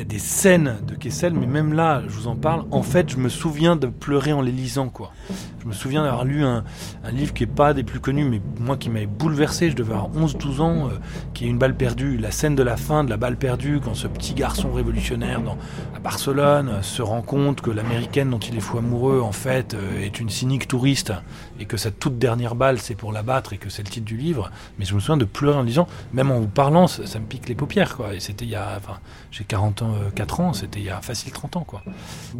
[0.00, 3.10] y a des scènes de Kessel, mais même là, je vous en parle, en fait,
[3.10, 5.12] je me souviens de pleurer en les lisant, quoi.
[5.60, 6.64] Je me souviens d'avoir lu un,
[7.12, 10.10] livre qui est pas des plus connus, mais moi qui m'avait bouleversé, je devais avoir
[10.12, 10.92] 11-12 ans, euh,
[11.34, 13.94] qui est Une balle perdue, la scène de la fin de la balle perdue, quand
[13.94, 15.58] ce petit garçon révolutionnaire dans,
[15.94, 19.74] à Barcelone euh, se rend compte que l'américaine dont il est fou amoureux, en fait,
[19.74, 21.12] euh, est une cynique touriste,
[21.58, 24.06] et que sa toute dernière balle, c'est pour la battre, et que c'est le titre
[24.06, 24.50] du livre.
[24.78, 27.26] Mais je me souviens de pleurer en lisant, même en vous parlant, ça, ça me
[27.26, 28.14] pique les paupières, quoi.
[28.14, 28.98] Et c'était il y a, enfin,
[29.30, 31.82] j'ai 40 ans, 4 ans, c'était il y a facile 30 ans, quoi.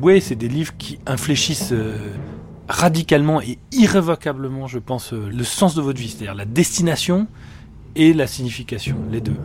[0.00, 1.74] Oui, c'est des livres qui infléchissent
[2.70, 7.27] radicalement et irrévocablement, je pense, euh, le sens de votre vie, c'est-à-dire la destination
[7.96, 9.36] et la signification, les deux.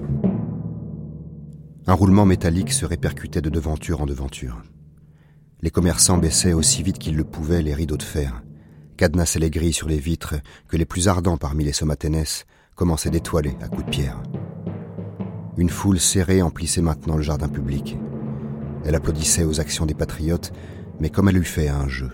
[1.87, 4.61] Un roulement métallique se répercutait de devanture en devanture.
[5.61, 8.43] Les commerçants baissaient aussi vite qu'ils le pouvaient les rideaux de fer,
[8.97, 10.35] cadenassaient les grilles sur les vitres
[10.67, 14.21] que les plus ardents parmi les somaténès commençaient d'étoiler à coups de pierre.
[15.57, 17.97] Une foule serrée emplissait maintenant le jardin public.
[18.83, 20.51] Elle applaudissait aux actions des patriotes,
[20.99, 22.11] mais comme elle eût fait à un jeu.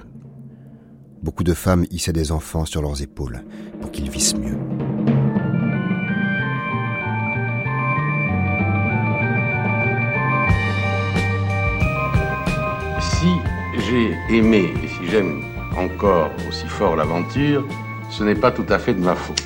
[1.24, 3.44] Beaucoup de femmes hissaient des enfants sur leurs épaules
[3.82, 4.58] pour qu'ils vissent mieux.
[13.02, 13.28] Si
[13.88, 15.42] j'ai aimé et si j'aime
[15.76, 17.68] encore aussi fort l'aventure,
[18.12, 19.44] ce n'est pas tout à fait de ma faute.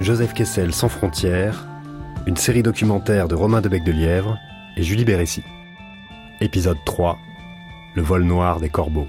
[0.00, 1.67] Joseph Kessel sans frontières,
[2.28, 4.38] une série documentaire de Romain de Bec de Lièvre
[4.76, 5.42] et Julie Bérécy.
[6.42, 7.16] Épisode 3
[7.94, 9.08] Le vol noir des corbeaux.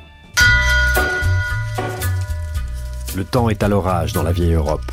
[3.18, 4.90] Le temps est à l'orage dans la vieille Europe.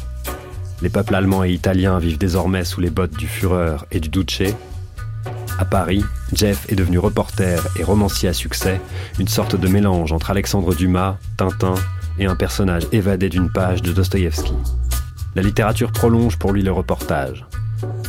[0.83, 4.57] Les peuples allemands et italiens vivent désormais sous les bottes du Führer et du Duce.
[5.61, 8.81] À Paris, Jeff est devenu reporter et romancier à succès,
[9.21, 11.77] une sorte de mélange entre Alexandre Dumas, Tintin
[12.19, 14.55] et un personnage évadé d'une page de Dostoïevski.
[15.37, 17.47] La littérature prolonge pour lui le reportage,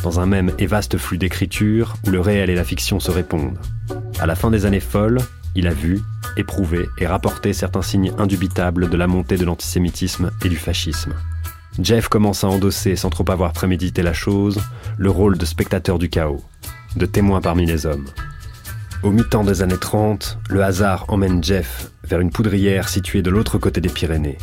[0.02, 3.58] dans un même et vaste flux d'écriture où le réel et la fiction se répondent.
[4.20, 5.18] À la fin des années folles,
[5.54, 6.00] il a vu,
[6.36, 11.14] éprouvé et rapporté certains signes indubitables de la montée de l'antisémitisme et du fascisme.
[11.80, 14.60] Jeff commence à endosser, sans trop avoir prémédité la chose,
[14.96, 16.42] le rôle de spectateur du chaos,
[16.96, 18.06] de témoin parmi les hommes.
[19.04, 23.58] Au mi-temps des années 30, le hasard emmène Jeff vers une poudrière située de l'autre
[23.58, 24.38] côté des Pyrénées.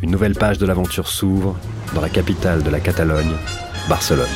[0.00, 1.58] Une nouvelle page de l'aventure s'ouvre
[1.94, 3.34] dans la capitale de la Catalogne,
[3.90, 4.28] Barcelone.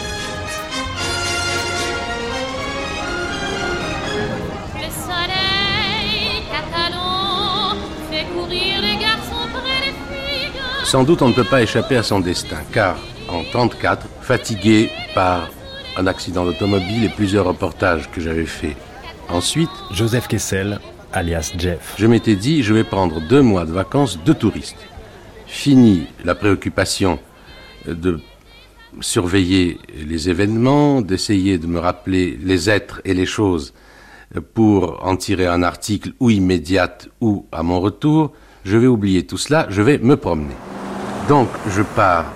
[10.83, 12.97] Sans doute on ne peut pas échapper à son destin, car
[13.29, 15.49] en 1934, fatigué par
[15.97, 18.77] un accident d'automobile et plusieurs reportages que j'avais faits
[19.29, 20.81] ensuite, Joseph Kessel,
[21.13, 21.95] alias Jeff.
[21.97, 24.89] Je m'étais dit, je vais prendre deux mois de vacances de touriste.
[25.47, 27.21] Fini la préoccupation
[27.87, 28.21] de
[29.01, 33.75] surveiller les événements, d'essayer de me rappeler les êtres et les choses
[34.55, 38.33] pour en tirer un article ou immédiate ou à mon retour.
[38.65, 40.55] Je vais oublier tout cela, je vais me promener.
[41.29, 42.27] Donc je pars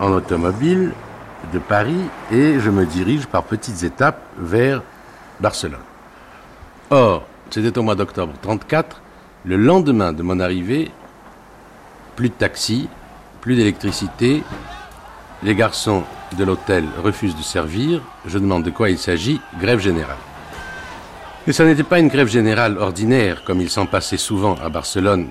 [0.00, 0.92] en automobile
[1.52, 2.02] de Paris
[2.32, 4.82] et je me dirige par petites étapes vers
[5.40, 5.80] Barcelone.
[6.90, 9.02] Or, c'était au mois d'octobre 34,
[9.44, 10.90] le lendemain de mon arrivée,
[12.16, 12.88] plus de taxi,
[13.40, 14.42] plus d'électricité,
[15.42, 16.04] les garçons
[16.36, 20.16] de l'hôtel refusent de servir, je demande de quoi il s'agit, grève générale.
[21.46, 25.28] Et ça n'était pas une grève générale ordinaire, comme il s'en passait souvent à Barcelone,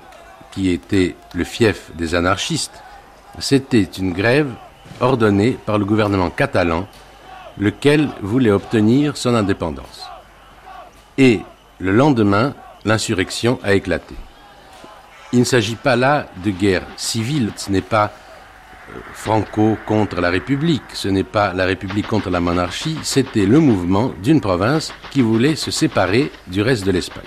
[0.50, 2.82] qui était le fief des anarchistes,
[3.38, 4.50] c'était une grève
[5.00, 6.88] ordonnée par le gouvernement catalan,
[7.58, 10.08] lequel voulait obtenir son indépendance.
[11.18, 11.40] Et
[11.78, 12.54] le lendemain,
[12.84, 14.14] l'insurrection a éclaté.
[15.32, 18.12] Il ne s'agit pas là de guerre civile, ce n'est pas
[19.12, 24.12] Franco contre la République, ce n'est pas la République contre la monarchie, c'était le mouvement
[24.22, 27.24] d'une province qui voulait se séparer du reste de l'Espagne.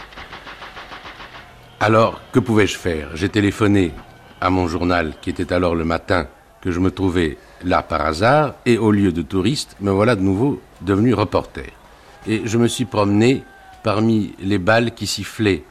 [1.79, 3.09] Alors, que pouvais-je faire?
[3.15, 3.93] J'ai téléphoné
[4.39, 6.27] à mon journal, qui était alors le matin,
[6.61, 10.21] que je me trouvais là par hasard, et au lieu de touriste, me voilà de
[10.21, 11.73] nouveau devenu reporter.
[12.27, 13.43] Et je me suis promené
[13.83, 15.63] parmi les balles qui sifflaient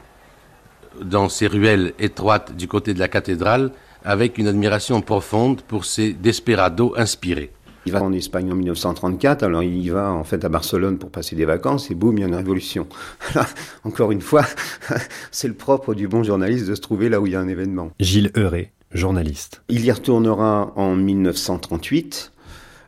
[1.01, 3.71] dans ces ruelles étroites du côté de la cathédrale,
[4.03, 7.51] avec une admiration profonde pour ces desperados inspirés.
[7.85, 11.35] Il va en Espagne en 1934, alors il va en fait à Barcelone pour passer
[11.35, 12.85] des vacances et boum, il y a une révolution.
[13.83, 14.45] encore une fois,
[15.31, 17.47] c'est le propre du bon journaliste de se trouver là où il y a un
[17.47, 17.91] événement.
[17.99, 19.63] Gilles Heuré, journaliste.
[19.67, 22.31] Il y retournera en 1938.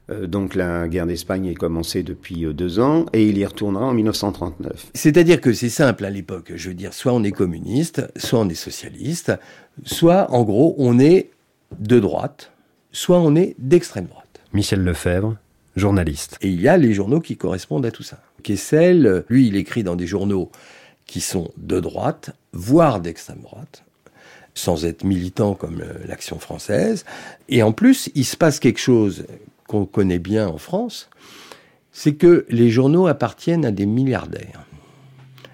[0.10, 3.86] Euh, donc la guerre d'Espagne est commencée depuis euh, deux ans et il y retournera
[3.86, 4.92] en 1939.
[4.94, 6.52] C'est-à-dire que c'est simple à l'époque.
[6.56, 9.32] Je veux dire, soit on est communiste, soit on est socialiste,
[9.84, 11.30] soit en gros on est
[11.80, 12.52] de droite,
[12.92, 14.42] soit on est d'extrême droite.
[14.52, 15.38] Michel Lefebvre,
[15.76, 16.38] journaliste.
[16.42, 18.20] Et il y a les journaux qui correspondent à tout ça.
[18.44, 20.52] Kessel, lui, il écrit dans des journaux
[21.06, 23.84] qui sont de droite, voire d'extrême droite,
[24.54, 27.06] sans être militant comme euh, l'Action française.
[27.50, 29.26] Et en plus, il se passe quelque chose
[29.74, 31.10] qu'on connaît bien en France,
[31.92, 34.68] c'est que les journaux appartiennent à des milliardaires,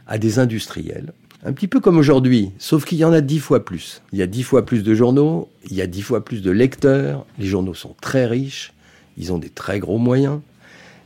[0.08, 1.14] à des industriels,
[1.46, 4.02] un petit peu comme aujourd'hui, sauf qu'il y en a dix fois plus.
[4.12, 6.52] Il y a dix fois plus de journaux, il y a dix fois plus de
[6.52, 8.74] lecteurs, les journaux sont très riches,
[9.18, 10.42] ils ont des très gros moyens.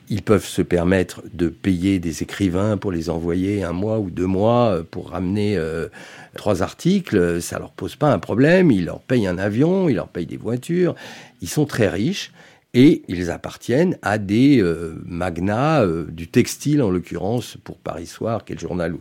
[0.10, 4.26] Ils peuvent se permettre de payer des écrivains pour les envoyer un mois ou deux
[4.26, 5.88] mois euh, pour ramener euh,
[6.36, 7.42] trois articles.
[7.42, 8.70] Ça leur pose pas un problème.
[8.70, 10.94] Ils leur payent un avion, ils leur payent des voitures.
[11.42, 12.34] Ils sont très riches
[12.74, 18.54] et ils appartiennent à des euh, magnats du textile, en l'occurrence pour Paris Soir, qui
[18.54, 18.96] est le journal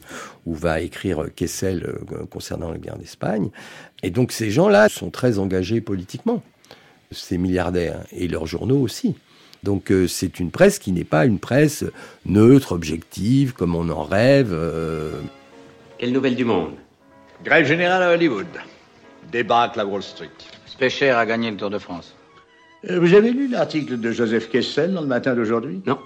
[0.44, 1.94] où, va écrire Kessel
[2.30, 3.50] concernant la guerre d'Espagne.
[4.02, 6.42] Et donc ces gens-là sont très engagés politiquement,
[7.10, 9.14] ces milliardaires, et leurs journaux aussi.
[9.62, 11.84] Donc euh, c'est une presse qui n'est pas une presse
[12.26, 14.50] neutre, objective, comme on en rêve.
[14.52, 15.12] Euh.
[15.98, 16.72] Quelle nouvelle du monde?
[17.44, 18.46] Grève générale à Hollywood.
[19.30, 20.30] Débâcle à Wall Street.
[20.66, 22.14] Specher a gagné le Tour de France.
[22.88, 25.82] Euh, vous avez lu l'article de Joseph Kessel dans le matin d'aujourd'hui?
[25.86, 25.98] Non.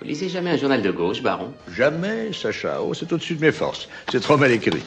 [0.00, 1.52] Vous lisez jamais un journal de gauche, baron?
[1.74, 2.80] Jamais, Sacha.
[2.82, 3.88] Oh, c'est au-dessus de mes forces.
[4.10, 4.82] C'est trop mal écrit.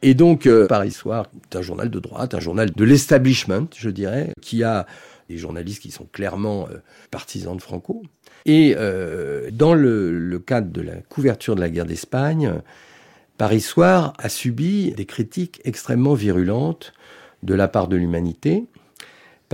[0.00, 4.32] Et donc, Paris Soir est un journal de droite, un journal de l'establishment, je dirais,
[4.40, 4.86] qui a
[5.28, 6.78] des journalistes qui sont clairement euh,
[7.10, 8.02] partisans de Franco.
[8.46, 12.52] Et euh, dans le, cadre de la couverture de la guerre d'Espagne,
[13.38, 16.92] Paris Soir a subi des critiques extrêmement virulentes
[17.42, 18.64] de la part de l'humanité,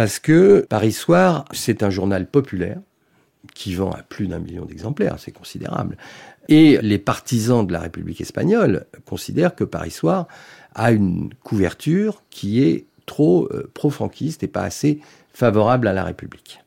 [0.01, 2.79] parce que Paris Soir, c'est un journal populaire
[3.55, 5.99] qui vend à plus d'un million d'exemplaires, c'est considérable.
[6.49, 10.27] Et les partisans de la République espagnole considèrent que Paris Soir
[10.75, 15.01] a une couverture qui est trop euh, pro-franquiste et pas assez
[15.35, 16.61] favorable à la République.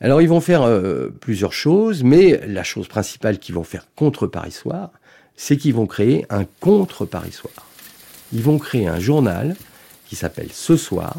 [0.00, 4.26] Alors ils vont faire euh, plusieurs choses, mais la chose principale qu'ils vont faire contre
[4.26, 4.90] Paris Soir,
[5.36, 7.68] c'est qu'ils vont créer un contre Paris Soir.
[8.32, 9.54] Ils vont créer un journal
[10.08, 11.14] qui s'appelle Ce Soir,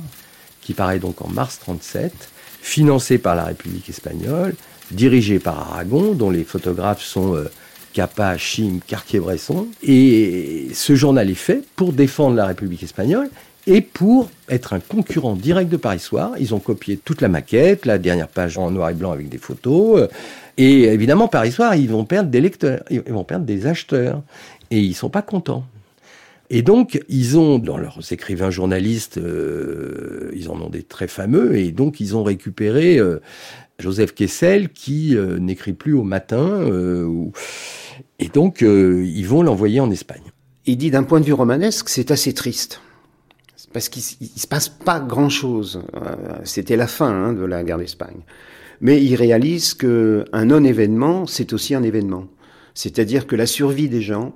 [0.61, 2.29] qui paraît donc en mars 37,
[2.61, 4.55] financé par la République espagnole,
[4.91, 7.49] dirigé par Aragon, dont les photographes sont euh,
[7.93, 9.67] Capa, Chim, Cartier-Bresson.
[9.83, 13.29] Et ce journal est fait pour défendre la République espagnole
[13.67, 17.85] et pour être un concurrent direct de Paris Soir, ils ont copié toute la maquette,
[17.85, 20.07] la dernière page en noir et blanc avec des photos.
[20.57, 24.21] Et évidemment, Paris Soir, ils vont perdre des lecteurs, ils vont perdre des acheteurs.
[24.71, 25.65] Et ils sont pas contents.
[26.53, 31.55] Et donc, ils ont, dans leurs écrivains journalistes, euh, ils en ont des très fameux,
[31.55, 33.21] et donc ils ont récupéré euh,
[33.79, 36.59] Joseph Kessel, qui euh, n'écrit plus au matin,
[38.19, 40.33] et donc ils vont l'envoyer en Espagne.
[40.65, 42.81] Il dit d'un point de vue romanesque, c'est assez triste
[43.71, 45.81] parce qu'il se passe pas grand-chose.
[46.43, 48.19] C'était la fin hein, de la guerre d'Espagne.
[48.81, 52.25] Mais il réalise que un non-événement, c'est aussi un événement.
[52.73, 54.33] C'est-à-dire que la survie des gens,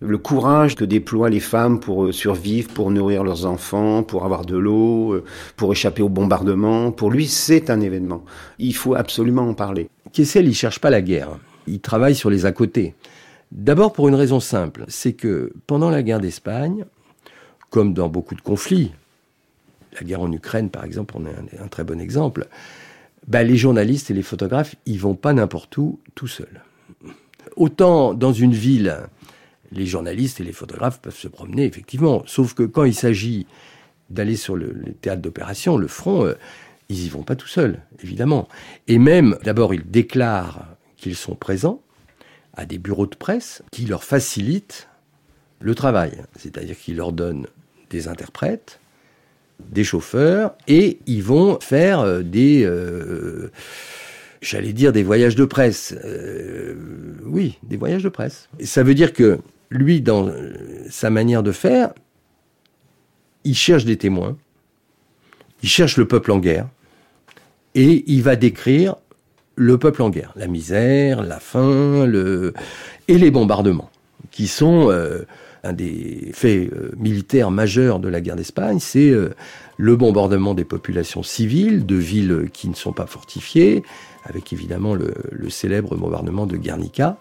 [0.00, 4.46] le courage que déploient les femmes pour euh, survivre, pour nourrir leurs enfants, pour avoir
[4.46, 5.24] de l'eau, euh,
[5.56, 8.24] pour échapper au bombardement, pour lui, c'est un événement.
[8.58, 9.90] Il faut absolument en parler.
[10.12, 11.38] Kessel, il cherche pas la guerre.
[11.66, 12.94] Il travaille sur les à côté.
[13.52, 16.84] D'abord pour une raison simple, c'est que pendant la guerre d'Espagne,
[17.68, 18.92] comme dans beaucoup de conflits.
[19.98, 22.46] La guerre en Ukraine, par exemple, on est un, très bon exemple.
[23.26, 26.62] Bah, les journalistes et les photographes, ils vont pas n'importe où tout seuls.
[27.56, 28.96] Autant dans une ville,
[29.72, 32.22] les journalistes et les photographes peuvent se promener, effectivement.
[32.26, 33.46] Sauf que quand il s'agit
[34.08, 36.34] d'aller sur le, théâtre d'opération, le front, euh,
[36.88, 38.48] ils y vont pas tout seuls, évidemment.
[38.88, 40.66] Et même, d'abord, ils déclarent
[40.96, 41.80] qu'ils sont présents
[42.54, 44.88] à des bureaux de presse qui leur facilitent
[45.60, 46.22] le travail.
[46.36, 47.46] C'est-à-dire qu'ils leur donnent
[47.90, 48.80] des interprètes,
[49.70, 53.52] des chauffeurs, et ils vont faire euh, des, euh,
[54.42, 55.94] j'allais dire des voyages de presse.
[57.24, 58.48] Oui, des voyages de presse.
[58.64, 59.38] ça veut dire que
[59.70, 60.30] lui, dans
[60.88, 61.92] sa manière de faire,
[63.44, 64.36] il cherche des témoins,
[65.62, 66.68] il cherche le peuple en guerre,
[67.74, 68.96] et il va décrire
[69.54, 72.10] le peuple en guerre, la misère, la faim,
[73.08, 73.90] et les bombardements,
[74.30, 74.90] qui sont
[75.62, 79.30] un des faits euh, militaires majeurs de la guerre d'Espagne, c'est euh,
[79.76, 83.82] le bombardement des populations civiles de villes qui ne sont pas fortifiées,
[84.24, 85.12] avec évidemment le,
[85.48, 87.18] célèbre bombardement de Guernica.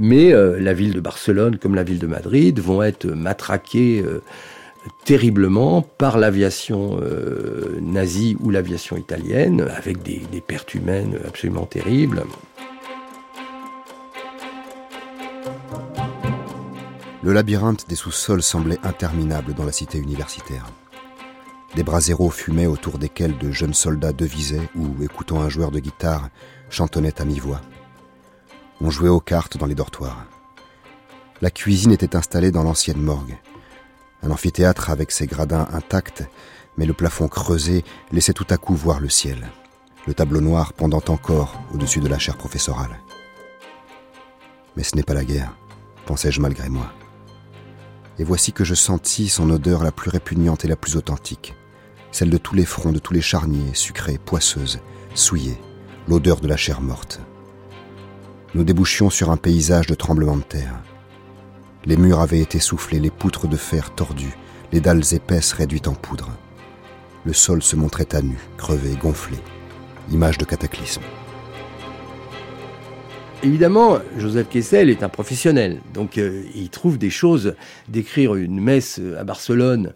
[0.00, 4.04] Mais euh, la ville de Barcelone, comme la ville de Madrid, vont être matraquées
[5.04, 7.00] terriblement par l'aviation
[7.82, 12.22] nazie ou l'aviation italienne, avec des pertes humaines absolument terribles.
[17.26, 20.64] Le labyrinthe des sous-sols semblait interminable dans la cité universitaire.
[21.76, 26.30] Des braseros fumaient autour desquels de jeunes soldats devisaient ou, écoutant un joueur de guitare,
[26.70, 27.60] chantonnaient à mi-voix.
[28.80, 30.24] On jouait aux cartes dans les dortoirs.
[31.42, 33.36] La cuisine était installée dans l'ancienne morgue.
[34.22, 36.24] Un amphithéâtre avec ses gradins intacts,
[36.78, 39.46] mais le plafond creusé laissait tout à coup voir le ciel.
[40.06, 43.02] Le tableau noir pendant encore au-dessus de la chaire professorale.
[44.78, 45.54] Mais ce n'est pas la guerre,
[46.06, 46.90] pensais-je malgré moi.
[48.18, 51.54] Et voici que je sentis son odeur la plus répugnante et la plus authentique,
[52.16, 54.80] celle de tous les fronts, de tous les charniers, sucrés, poisseuses,
[55.14, 55.58] souillés,
[56.08, 57.20] l'odeur de la chair morte.
[58.54, 60.80] Nous débouchions sur un paysage de tremblements de terre.
[61.84, 64.34] Les murs avaient été soufflés, les poutres de fer tordues,
[64.72, 66.30] les dalles épaisses réduites en poudre.
[67.26, 69.36] Le sol se montrait à nu, crevé, gonflé.
[70.10, 71.02] Image de cataclysme.
[73.42, 77.56] Évidemment, Joseph Kessel est un professionnel, donc euh, il trouve des choses
[77.88, 79.92] d'écrire une messe à Barcelone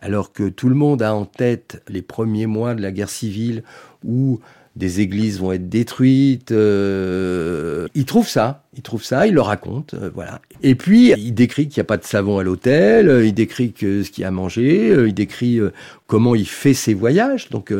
[0.00, 3.62] alors que tout le monde a en tête les premiers mois de la guerre civile
[4.04, 4.40] où
[4.76, 6.52] des églises vont être détruites.
[6.52, 10.40] Euh, il trouve ça, il trouve ça, il le raconte, euh, voilà.
[10.62, 13.72] Et puis il décrit qu'il n'y a pas de savon à l'hôtel, euh, il décrit
[13.72, 15.60] que ce qu'il a à manger, il décrit
[16.06, 17.50] comment il fait ses voyages.
[17.50, 17.72] Donc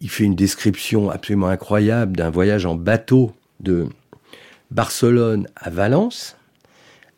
[0.00, 3.86] il fait une description absolument incroyable d'un voyage en bateau de
[4.70, 6.36] Barcelone à Valence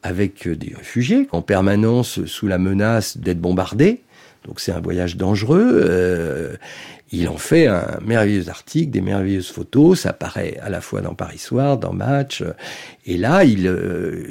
[0.02, 4.00] avec des réfugiés en permanence sous la menace d'être bombardés.
[4.44, 5.82] Donc c'est un voyage dangereux.
[5.84, 6.56] Euh,
[7.12, 10.00] il en fait un merveilleux article, des merveilleuses photos.
[10.00, 12.42] Ça paraît à la fois dans Paris Soir, dans Match.
[13.06, 14.24] Et là, il, euh,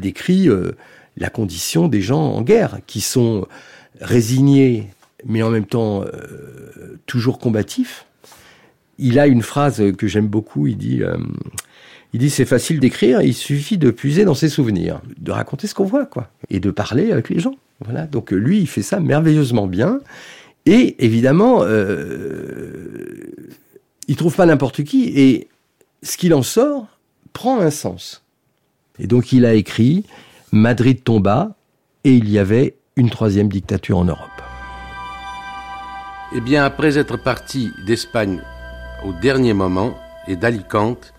[0.00, 0.72] décrit euh,
[1.16, 3.46] la condition des gens en guerre, qui sont
[4.00, 4.88] résignés,
[5.26, 6.04] mais en même temps
[7.06, 8.06] toujours combatifs.
[8.98, 10.68] Il a une phrase que j'aime beaucoup.
[10.68, 11.02] Il dit
[12.12, 15.74] il dit c'est facile d'écrire, il suffit de puiser dans ses souvenirs, de raconter ce
[15.74, 17.54] qu'on voit, quoi, et de parler avec les gens.
[17.84, 18.06] Voilà.
[18.06, 20.00] Donc lui, il fait ça merveilleusement bien.
[20.66, 23.32] Et évidemment, euh,
[24.08, 25.04] il trouve pas n'importe qui.
[25.18, 25.48] Et
[26.02, 26.86] ce qu'il en sort
[27.32, 28.24] prend un sens.
[28.98, 30.04] Et donc il a écrit
[30.52, 31.56] Madrid tomba
[32.04, 34.28] et il y avait une troisième dictature en Europe.
[36.34, 38.42] Eh bien, après être parti d'Espagne
[39.04, 39.94] au dernier moment
[40.26, 41.14] et d'Alicante,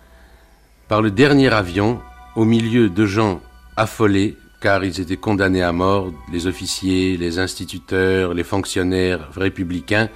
[0.88, 2.00] par le dernier avion,
[2.36, 3.40] au milieu de gens
[3.76, 10.08] affolés, car ils étaient condamnés à mort, les officiers, les instituteurs, les fonctionnaires républicains,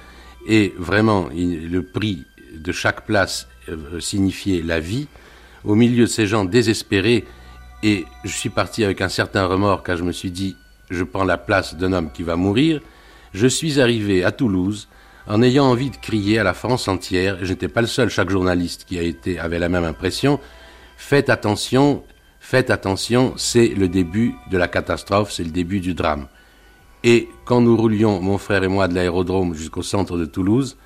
[0.47, 5.07] et vraiment le prix de chaque place euh, signifiait la vie.
[5.63, 7.25] Au milieu de ces gens désespérés,
[7.81, 10.55] et je suis parti avec un certain remords car je me suis dit,
[10.91, 12.81] je prends la place d'un homme qui va mourir,
[13.33, 14.87] je suis arrivé à Toulouse
[15.27, 18.09] en ayant envie de crier à la France entière, et je n'étais pas le seul,
[18.09, 20.39] chaque journaliste qui a été avait la même impression,
[20.97, 22.03] Faites attention,
[22.45, 26.27] faites attention, c'est le début de la catastrophe, c'est le début du drame.
[27.03, 30.77] Et quand nous roulions, mon frère et moi, de l'aérodrome jusqu'au centre de Toulouse,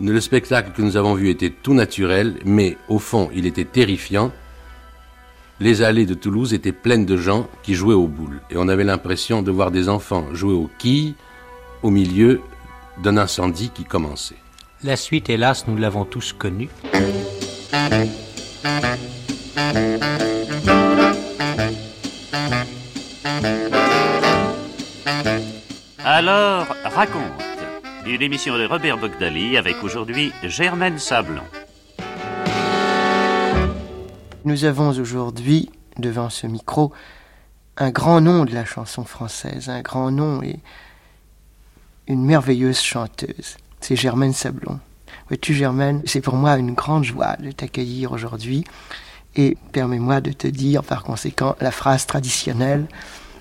[0.00, 4.30] le spectacle que nous avons vu était tout naturel, mais au fond, il était terrifiant.
[5.58, 8.84] Les allées de Toulouse étaient pleines de gens qui jouaient aux boules, et on avait
[8.84, 11.14] l'impression de voir des enfants jouer aux quilles
[11.82, 12.40] au milieu
[13.02, 14.36] d'un incendie qui commençait.
[14.84, 16.68] La suite, hélas, nous l'avons tous connue.
[26.18, 27.42] Alors, raconte.
[28.06, 31.42] Une émission de Robert Bogdali avec aujourd'hui Germaine Sablon.
[34.46, 36.90] Nous avons aujourd'hui, devant ce micro,
[37.76, 40.58] un grand nom de la chanson française, un grand nom et
[42.06, 43.58] une merveilleuse chanteuse.
[43.82, 44.80] C'est Germaine Sablon.
[45.28, 48.64] Vois-tu, Germaine, c'est pour moi une grande joie de t'accueillir aujourd'hui.
[49.34, 52.86] Et permets-moi de te dire par conséquent la phrase traditionnelle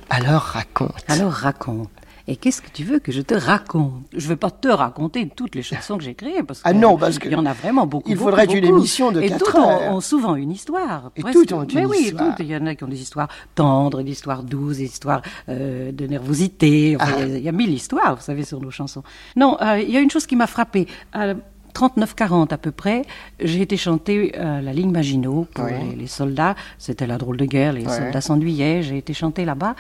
[0.10, 1.05] Alors raconte.
[1.08, 1.89] Alors raconte.
[2.27, 4.01] Et qu'est-ce que tu veux que je te raconte?
[4.12, 6.98] Je ne vais pas te raconter toutes les chansons que j'ai créées parce ah non,
[6.98, 8.10] parce qu'il y en a vraiment beaucoup.
[8.10, 9.94] Il faudrait une émission de et 4 toutes heures.
[9.94, 11.12] Ont, souvent une histoire.
[11.15, 12.36] Et toutes ont une Mais oui, histoire.
[12.36, 12.39] toutes.
[12.46, 15.91] Il y en a qui ont des histoires tendres, des histoires douces, des histoires euh,
[15.91, 16.98] de nervosité.
[17.00, 17.25] Enfin, Ah.
[17.25, 19.03] il, y a, mille histoires, vous savez, sur nos chansons.
[19.36, 20.88] Non, euh, il y a une chose qui m'a frappée.
[21.13, 21.36] À
[21.75, 23.03] 39-40 à peu près,
[23.39, 25.72] j'ai été chanter euh, la ligne Maginot pour Oui.
[25.91, 26.55] les, les soldats.
[26.79, 28.82] C'était la drôle de guerre, les soldats s'ennuyaient.
[28.82, 29.75] J'ai été chanter là-bas.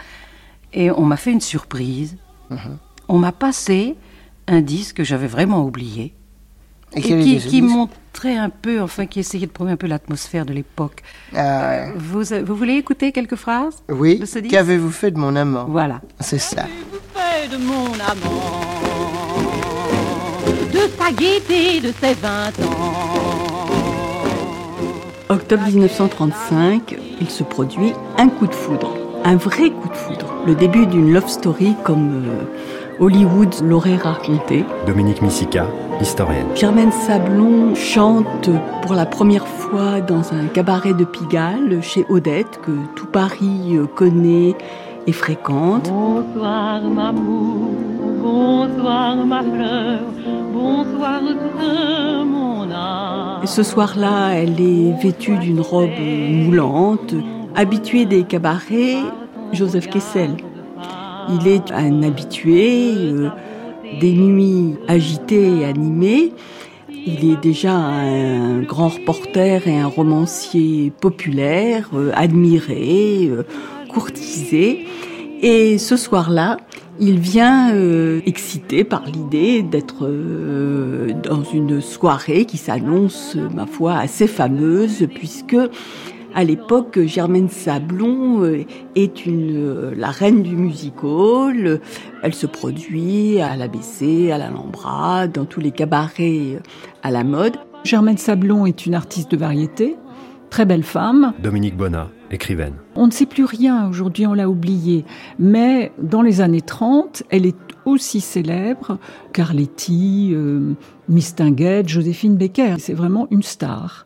[0.73, 2.17] Et on m'a fait une surprise.
[2.49, 2.77] Mhm.
[3.07, 3.95] On m'a passé
[4.47, 6.13] un disque que j'avais vraiment oublié.
[6.97, 11.01] Et qui, montrait un peu, enfin, qui essayait de prendre un peu l'atmosphère de l'époque.
[11.35, 14.23] Ah, Vous, vous voulez écouter quelques phrases oui.
[14.49, 15.99] Qu'avez-vous fait de mon amant Voilà.
[16.21, 16.67] C'est ça.
[17.13, 18.61] fait de mon amant,
[20.71, 23.05] de sa gaieté, de ses vingt ans.
[25.27, 28.95] Octobre 1935, il se produit un coup de foudre,
[29.25, 34.63] un vrai coup de foudre, le début d'une love story comme, euh, Hollywood l'aurait raconté.
[34.85, 35.65] Dominique Missica,
[35.99, 36.45] historienne.
[36.55, 38.49] Germaine Sablon chante
[38.83, 44.55] pour la première fois dans un cabaret de Pigalle chez Odette que tout Paris connaît
[45.07, 45.91] et fréquente.
[45.91, 47.75] Bonsoir Mamou,
[48.21, 49.99] bonsoir ma fleur,
[50.53, 53.41] bonsoir tout mon âme.
[53.43, 55.89] Et ce soir-là, elle est vêtue d'une robe
[56.29, 57.13] moulante.
[57.57, 58.97] Habituée des cabarets,
[59.53, 60.31] Joseph Kessel.
[61.29, 63.29] Il est un habitué euh,
[64.01, 66.33] des nuits agitées et animées.
[66.89, 73.43] Il est déjà un grand reporter et un romancier populaire, euh, admiré, euh,
[73.87, 74.85] courtisé.
[75.41, 76.57] Et ce soir-là,
[76.99, 77.73] il vient
[78.25, 80.09] excité par l'idée d'être
[81.23, 85.57] dans une soirée qui s'annonce, ma foi, assez fameuse, puisque
[86.35, 88.65] à l'époque, Germaine Sablon euh,
[88.95, 91.79] est une, euh, la reine du musical.
[92.23, 96.59] Elle se produit à l'ABC, à l'Alhambra, dans tous les cabarets euh,
[97.03, 97.55] à la mode.
[97.85, 99.95] Germaine Sablon est une artiste de variété,
[100.49, 101.31] très belle femme.
[101.41, 102.73] Dominique Bonnat, écrivaine.
[102.95, 105.05] On ne sait plus rien, aujourd'hui on l'a oublié.
[105.39, 108.97] Mais dans les années 30, elle est aussi célèbre
[109.31, 110.73] Carletti, euh,
[111.07, 112.75] Mistinguett, Joséphine Becker.
[112.79, 114.05] C'est vraiment une star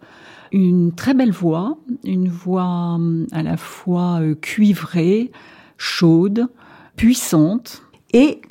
[0.51, 5.31] une très belle voix, une voix hum, à la fois euh, cuivrée,
[5.77, 6.47] chaude,
[6.95, 7.83] puissante.
[8.13, 8.41] Et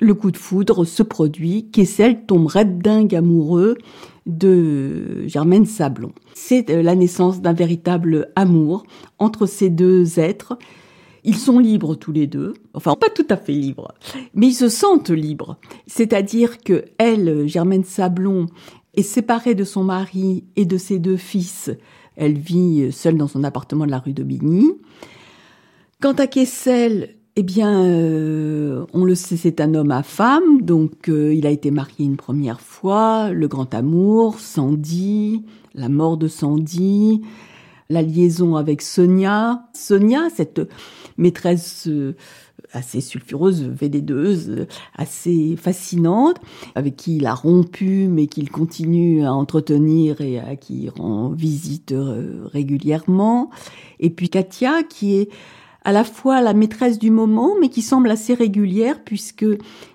[0.00, 3.76] le coup de foudre se produit, Kessel tombe dingue amoureux
[4.26, 6.12] de Germaine Sablon.
[6.34, 8.84] C'est euh, la naissance d'un véritable amour
[9.18, 10.58] entre ces deux êtres.
[11.24, 13.92] Ils sont libres tous les deux, enfin pas tout à fait libres,
[14.34, 15.58] mais ils se sentent libres.
[15.86, 18.46] C'est-à-dire que elle, Germaine Sablon,
[18.94, 21.70] est séparée de son mari et de ses deux fils.
[22.16, 24.72] Elle vit seule dans son appartement de la rue d'Aubigny.
[26.00, 31.08] Quant à Kessel, eh bien, euh, on le sait, c'est un homme à femme, donc
[31.08, 36.26] euh, il a été marié une première fois, le grand amour, Sandy, la mort de
[36.26, 37.22] Sandy,
[37.90, 39.68] la liaison avec Sonia.
[39.72, 40.60] Sonia, cette
[41.16, 42.16] maîtresse euh,
[42.72, 46.36] assez sulfureuse, vénédeuse, assez fascinante,
[46.74, 51.30] avec qui il a rompu, mais qu'il continue à entretenir et à qui il rend
[51.30, 53.50] visite euh, régulièrement.
[54.00, 55.28] Et puis Katia, qui est
[55.84, 59.46] à la fois la maîtresse du moment, mais qui semble assez régulière puisque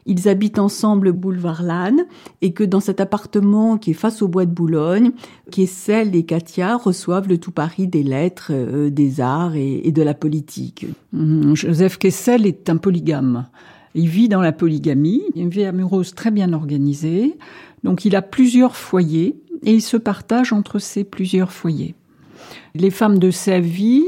[0.05, 2.05] ils habitent ensemble boulevard Lannes
[2.41, 5.11] et que dans cet appartement qui est face au bois de Boulogne,
[5.51, 10.13] Kessel et Katia reçoivent le tout Paris des lettres, euh, des arts et, de la
[10.13, 10.87] politique.
[11.11, 13.45] Mmh, Joseph Kessel est un polygame.
[13.93, 17.37] Il vit dans la polygamie, une vie amoureuse très bien organisée.
[17.83, 21.93] Donc il a plusieurs foyers et il se partage entre ces plusieurs foyers.
[22.73, 24.05] Les femmes de sa vie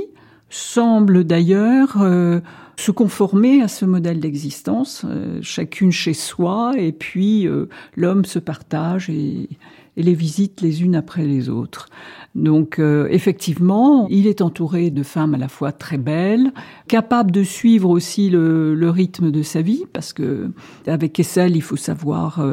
[0.49, 2.39] semble d'ailleurs euh,
[2.77, 8.39] se conformer à ce modèle d'existence, euh, chacune chez soi, et puis euh, l'homme se
[8.39, 9.49] partage et,
[9.97, 11.87] les visite les unes après les autres.
[12.35, 16.51] Donc effectivement, il est entouré de femmes à la fois très belles,
[16.89, 20.51] capables de suivre aussi le, le rythme de sa vie, parce que
[20.85, 22.45] avec Kessel, il faut savoir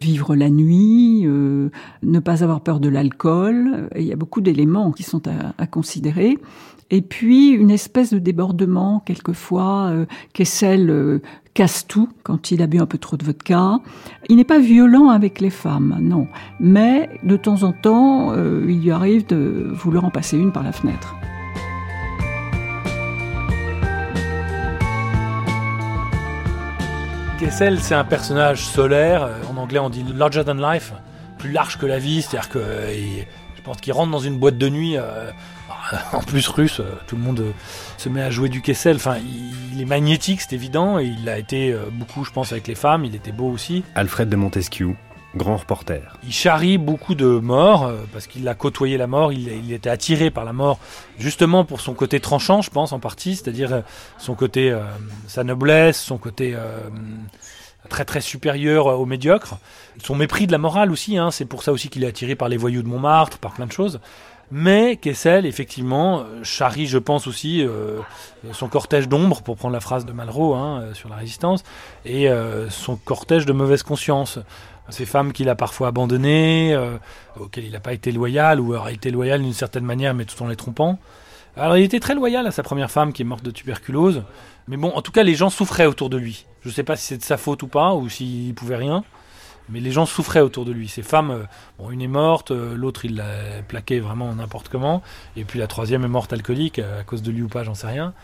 [0.00, 3.90] vivre la nuit, ne pas avoir peur de l'alcool.
[3.94, 6.38] Il y a beaucoup d'éléments qui sont à, à considérer
[6.90, 9.90] et puis une espèce de débordement quelquefois.
[9.90, 11.22] Euh, Kessel euh,
[11.54, 13.78] casse tout quand il a bu un peu trop de vodka.
[14.28, 16.26] Il n'est pas violent avec les femmes, non,
[16.60, 20.62] mais de temps en temps, euh, il lui arrive de vouloir en passer une par
[20.62, 21.14] la fenêtre.
[27.38, 29.28] Kessel, c'est un personnage solaire.
[29.52, 30.92] En anglais, on dit larger than life,
[31.38, 32.22] plus large que la vie.
[32.22, 34.96] C'est-à-dire que je pense qu'il rentre dans une boîte de nuit.
[36.12, 37.52] en plus russe, euh, tout le monde euh,
[37.96, 38.96] se met à jouer du Kessel.
[38.96, 39.16] Enfin,
[39.72, 42.74] il est magnétique, c'est évident, et il a été euh, beaucoup, je pense, avec les
[42.74, 43.04] femmes.
[43.04, 43.84] Il était beau aussi.
[43.94, 44.94] Alfred de Montesquieu,
[45.36, 46.18] grand reporter.
[46.24, 49.32] Il charrie beaucoup de morts parce qu'il a côtoyé la mort.
[49.32, 50.78] Il, était attiré par la mort,
[51.18, 53.82] justement pour son côté tranchant, je pense en partie, c'est-à-dire
[54.18, 54.76] son côté,
[55.26, 56.56] sa noblesse, son côté
[57.88, 59.58] très très supérieur au médiocre,
[60.02, 61.18] son mépris de la morale aussi.
[61.18, 63.66] Hein, c'est pour ça aussi qu'il est attiré par les voyous de Montmartre, par plein
[63.66, 64.00] de choses.
[64.50, 68.00] Mais Kessel, effectivement, euh, charrie, je pense aussi, euh,
[68.52, 71.62] son cortège d'ombre, pour prendre la phrase de Malraux hein, euh, sur la résistance,
[72.06, 72.28] et
[72.70, 74.38] son cortège de mauvaise conscience.
[74.88, 76.74] Ces femmes qu'il a parfois abandonnées,
[77.38, 80.42] auxquelles il n'a pas été loyal, ou a été loyal d'une certaine manière, mais tout
[80.42, 80.98] en les trompant.
[81.56, 84.22] Alors il était très loyal à sa première femme qui est morte de tuberculose.
[84.66, 86.46] Mais bon, en tout cas, les gens souffraient autour de lui.
[86.62, 89.04] Je ne sais pas si c'est de sa faute ou pas, ou s'il pouvait rien.
[89.70, 90.88] Mais les gens souffraient autour de lui.
[90.88, 91.42] Ces femmes, euh,
[91.78, 95.02] bon, une est morte, euh, l'autre il l'a plaqué vraiment n'importe comment,
[95.36, 97.74] et puis la troisième est morte alcoolique euh, à cause de lui ou pas, j'en
[97.74, 98.14] sais rien.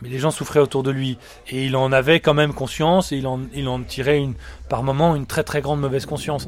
[0.00, 3.16] Mais les gens souffraient autour de lui, et il en avait quand même conscience, et
[3.16, 4.34] il en, tirait une,
[4.68, 6.46] par moment une très très grande mauvaise conscience.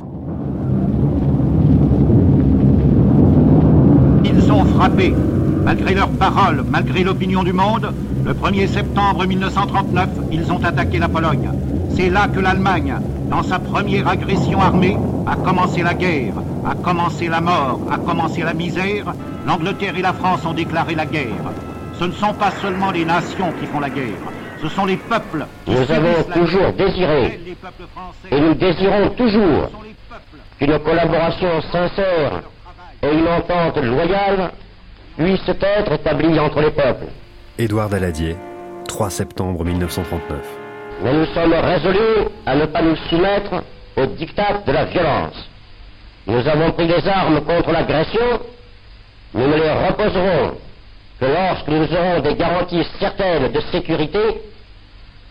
[4.24, 5.14] Ils sont frappés.
[5.64, 7.92] Malgré leurs paroles, malgré l'opinion du monde,
[8.24, 11.50] le 1er septembre 1939, ils ont attaqué la Pologne.
[11.96, 12.96] C'est là que l'Allemagne,
[13.30, 16.34] dans sa première agression armée, a commencé la guerre,
[16.66, 19.14] a commencé la mort, a commencé la misère.
[19.46, 21.52] L'Angleterre et la France ont déclaré la guerre.
[21.98, 24.18] Ce ne sont pas seulement les nations qui font la guerre,
[24.60, 25.46] ce sont les peuples.
[25.64, 27.40] qui Nous avons toujours désiré,
[28.30, 29.70] et nous désirons toujours,
[30.58, 32.42] qu'une collaboration sincère
[33.02, 34.50] et une entente loyale
[35.16, 37.06] puissent être établies entre les peuples.
[37.58, 38.36] Édouard Daladier,
[38.88, 40.63] 3 septembre 1939.
[41.02, 43.62] Mais nous sommes résolus à ne pas nous soumettre
[43.96, 45.48] au diktat de la violence.
[46.26, 48.40] Nous avons pris les armes contre l'agression,
[49.34, 50.54] nous ne les reposerons
[51.20, 54.20] que lorsque nous aurons des garanties certaines de sécurité,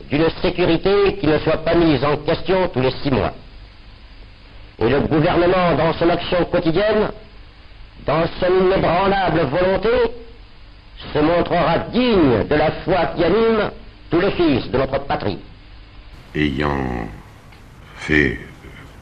[0.09, 3.33] d'une sécurité qui ne soit pas mise en question tous les six mois.
[4.79, 7.09] Et le gouvernement, dans son action quotidienne,
[8.05, 9.89] dans son inébranlable volonté,
[11.13, 13.71] se montrera digne de la foi qui anime
[14.09, 15.39] tous les fils de notre patrie.
[16.35, 17.09] Ayant
[17.97, 18.39] fait,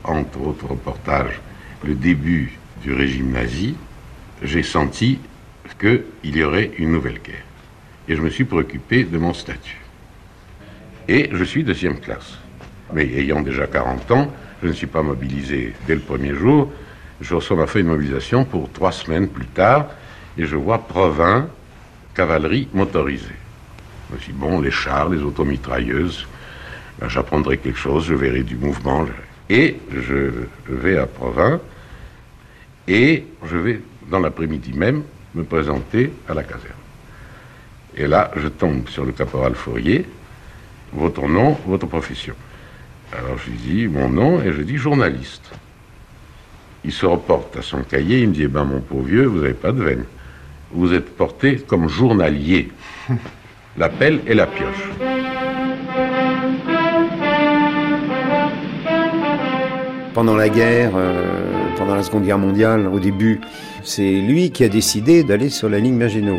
[0.04, 1.40] entre autres reportages,
[1.84, 3.76] le début du régime nazi,
[4.42, 5.20] j'ai senti
[5.80, 7.44] qu'il y aurait une nouvelle guerre.
[8.08, 9.80] Et je me suis préoccupé de mon statut.
[11.08, 12.38] Et je suis deuxième classe.
[12.94, 16.72] Mais ayant déjà 40 ans, je ne suis pas mobilisé dès le premier jour.
[17.20, 19.88] Je reçois ma feuille de mobilisation pour trois semaines plus tard
[20.38, 21.48] et je vois Provins,
[22.14, 23.28] cavalerie motorisée.
[24.10, 26.28] Je me suis dit, bon, les chars, les automitrailleuses,
[27.08, 29.06] j'apprendrai quelque chose, je verrai du mouvement.
[29.50, 30.32] Et je
[30.68, 31.60] vais à Provins
[32.88, 35.04] et je vais, dans l'après-midi même,
[35.36, 36.74] me présenter à la caserne.
[37.98, 40.06] Et là, je tombe sur le caporal Fourier,
[40.94, 42.36] votre nom, votre profession.
[43.12, 45.52] Alors je lui dis mon nom et je dis journaliste.
[46.84, 49.42] Il se reporte à son cahier, il me dit, eh ben mon pauvre vieux, vous
[49.42, 50.06] n'avez pas de veine.
[50.72, 52.72] Vous êtes porté comme journalier.
[53.78, 55.31] La pelle et la pioche.
[60.22, 61.24] Pendant la guerre, euh,
[61.78, 63.42] pendant la Seconde Guerre mondiale, au début,
[63.82, 66.38] c'est lui qui a décidé d'aller sur la ligne Maginot.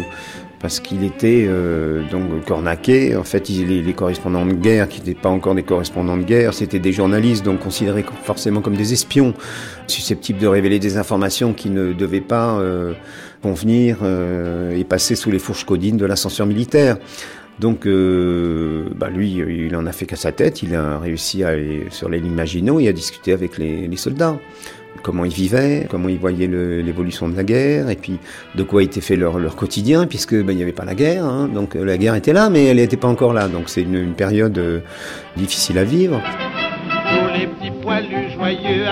[0.60, 3.16] Parce qu'il était euh, donc cornaqué.
[3.16, 6.78] En fait, les, correspondants de guerre, qui n'étaient pas encore des correspondants de guerre, c'était
[6.78, 9.34] des journalistes, donc considérés forcément comme des espions,
[9.88, 12.92] susceptibles de révéler des informations qui ne devaient pas euh,
[13.42, 16.98] convenir et passer sous les fourches codines de la censure militaire.
[17.58, 20.62] Donc, euh, bah lui, il en a fait qu'à sa tête.
[20.62, 24.36] Il a réussi à aller sur les lignes Maginot et à discuter avec les, soldats.
[25.02, 28.18] Comment ils vivaient, comment ils voyaient l'évolution de la guerre, et puis
[28.54, 31.24] de quoi était fait leur, quotidien, puisque bah, n'y avait pas la guerre.
[31.24, 31.48] hein.
[31.52, 33.48] donc euh, la guerre était là, mais elle n'était pas encore là.
[33.48, 34.80] Donc c'est une, période euh,
[35.36, 36.22] difficile à vivre.
[37.34, 38.86] Les petits poilus joyeux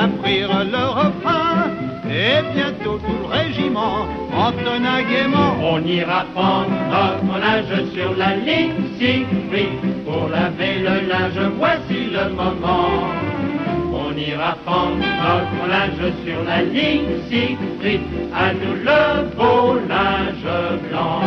[3.02, 5.56] tout le régiment entonna gaiement.
[5.62, 12.34] On ira prendre notre linge sur la ligne Siegfried pour laver le linge, voici le
[12.34, 13.04] moment.
[13.92, 18.00] On ira prendre notre linge sur la ligne Siegfried,
[18.34, 21.20] à nous le beau linge blanc.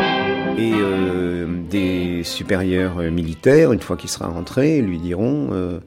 [0.58, 5.80] Et euh, des supérieurs euh, militaires, une fois qu'il sera rentré, lui diront euh,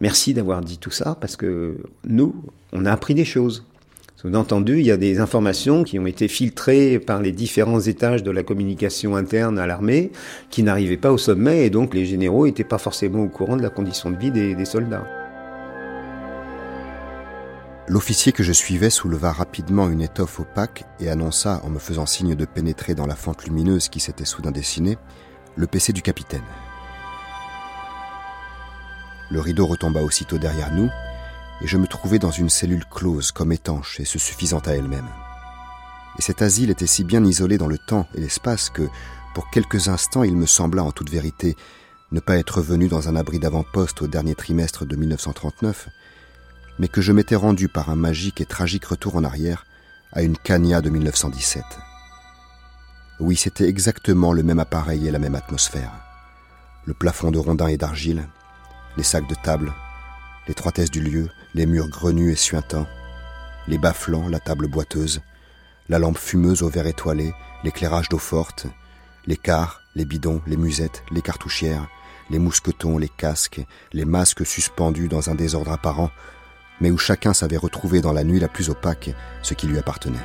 [0.00, 2.34] merci d'avoir dit tout ça, parce que nous,
[2.72, 3.64] on a appris des choses.
[4.20, 8.30] Sous-entendu, il y a des informations qui ont été filtrées par les différents étages de
[8.30, 10.12] la communication interne à l'armée,
[10.50, 13.62] qui n'arrivaient pas au sommet, et donc les généraux n'étaient pas forcément au courant de
[13.62, 15.06] la condition de vie des, des soldats.
[17.88, 22.34] L'officier que je suivais souleva rapidement une étoffe opaque et annonça, en me faisant signe
[22.34, 24.98] de pénétrer dans la fente lumineuse qui s'était soudain dessinée,
[25.56, 26.44] le PC du capitaine.
[29.30, 30.90] Le rideau retomba aussitôt derrière nous,
[31.62, 35.08] et je me trouvai dans une cellule close, comme étanche et se suffisant à elle-même.
[36.18, 38.88] Et cet asile était si bien isolé dans le temps et l'espace que,
[39.34, 41.56] pour quelques instants, il me sembla en toute vérité
[42.12, 45.88] ne pas être venu dans un abri d'avant-poste au dernier trimestre de 1939,
[46.78, 49.64] mais que je m'étais rendu par un magique et tragique retour en arrière
[50.12, 51.62] à une Cagna de 1917.
[53.20, 55.92] Oui, c'était exactement le même appareil et la même atmosphère.
[56.86, 58.26] Le plafond de rondins et d'argile,
[58.96, 59.72] les sacs de table,
[60.48, 62.86] l'étroitesse du lieu, les murs grenus et suintants,
[63.68, 65.20] les bas-flancs, la table boiteuse,
[65.88, 67.32] la lampe fumeuse au verre étoilé,
[67.64, 68.66] l'éclairage d'eau forte,
[69.26, 71.88] les quarts, les bidons, les musettes, les cartouchières,
[72.30, 73.60] les mousquetons, les casques,
[73.92, 76.10] les masques suspendus dans un désordre apparent,
[76.80, 79.10] mais où chacun savait retrouver dans la nuit la plus opaque
[79.42, 80.18] ce qui lui appartenait.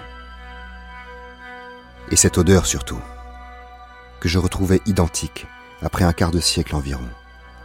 [2.11, 2.99] Et cette odeur surtout,
[4.19, 5.47] que je retrouvais identique
[5.81, 7.07] après un quart de siècle environ.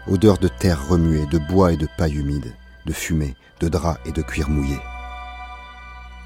[0.06, 2.54] Odeur de terre remuée, de bois et de paille humide,
[2.86, 4.78] de fumée, de drap et de cuir mouillé.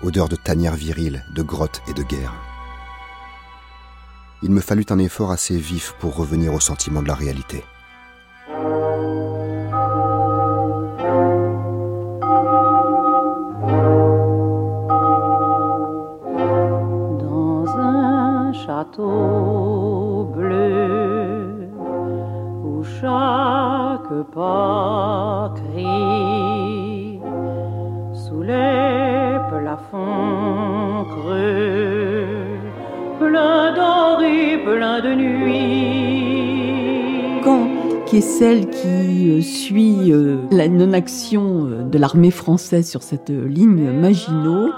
[0.02, 2.34] Odeur de tanière virile, de grotte et de guerre.
[4.42, 7.64] Il me fallut un effort assez vif pour revenir au sentiment de la réalité.
[17.20, 21.70] Dans un château bleu
[22.62, 25.23] où chaque pas
[35.14, 37.04] plein de nuit.
[37.42, 37.68] Quand
[38.06, 44.70] Kessel, qui euh, suit euh, la non-action euh, de l'armée française sur cette ligne Maginot,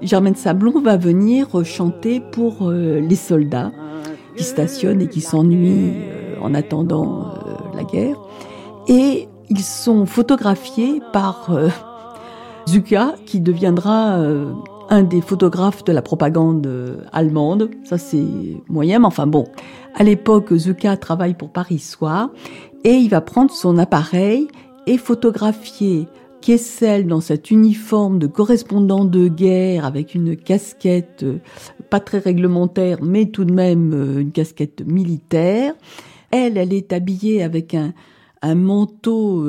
[0.00, 3.70] Germaine Sablon va venir chanter pour les soldats
[4.36, 5.92] qui stationnent et qui s'ennuient
[6.40, 7.34] en attendant
[7.72, 8.16] la guerre.
[8.88, 11.52] Et ils sont photographiés par
[12.68, 14.18] Zucca, qui deviendra
[14.92, 17.70] un des photographes de la propagande euh, allemande.
[17.82, 18.26] Ça, c'est
[18.68, 19.44] moyen, mais enfin bon.
[19.94, 22.28] À l'époque, Zucca travaille pour Paris Soir
[22.84, 24.48] et il va prendre son appareil
[24.86, 26.08] et photographier
[26.42, 31.38] Kessel dans cet uniforme de correspondant de guerre avec une casquette euh,
[31.88, 35.72] pas très réglementaire, mais tout de même euh, une casquette militaire.
[36.30, 37.94] Elle, elle est habillée avec un,
[38.54, 39.46] manteau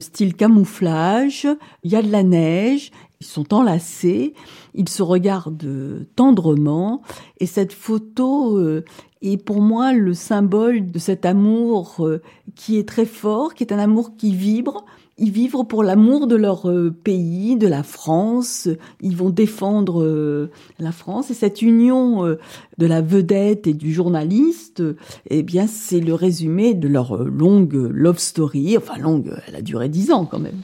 [0.00, 1.46] style camouflage.
[1.84, 2.90] Il y a de la neige.
[3.22, 4.34] Ils sont enlacés.
[4.74, 7.02] Ils se regardent euh, tendrement.
[7.38, 8.84] Et cette photo euh,
[9.22, 12.20] est pour moi le symbole de cet amour euh,
[12.56, 14.84] qui est très fort, qui est un amour qui vibre.
[15.18, 16.68] Ils vivent pour l'amour de leur
[17.04, 18.68] pays, de la France.
[19.00, 20.48] Ils vont défendre
[20.80, 21.30] la France.
[21.30, 24.82] Et cette union de la vedette et du journaliste,
[25.28, 28.76] eh bien, c'est le résumé de leur longue love story.
[28.76, 30.62] Enfin, longue, elle a duré dix ans quand même.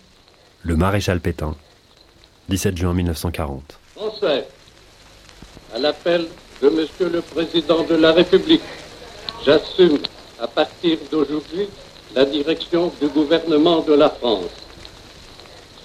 [0.64, 1.54] Le maréchal Pétain,
[2.48, 3.78] 17 juin 1940.
[3.94, 4.46] Français,
[5.74, 6.26] à l'appel
[6.62, 8.62] de Monsieur le Président de la République,
[9.44, 9.98] j'assume
[10.40, 11.68] à partir d'aujourd'hui
[12.14, 14.50] la direction du gouvernement de la France.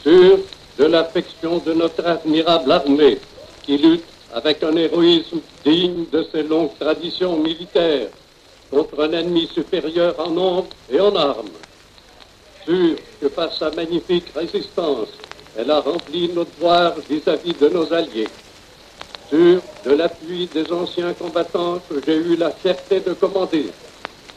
[0.03, 0.39] Sûr
[0.77, 3.19] de l'affection de notre admirable armée
[3.63, 8.07] qui lutte avec un héroïsme digne de ses longues traditions militaires
[8.71, 11.49] contre un ennemi supérieur en nombre et en armes.
[12.65, 15.09] Sûr que par sa magnifique résistance,
[15.57, 18.27] elle a rempli notre devoir vis-à-vis de nos alliés.
[19.29, 23.69] Sûr de l'appui des anciens combattants que j'ai eu la fierté de commander.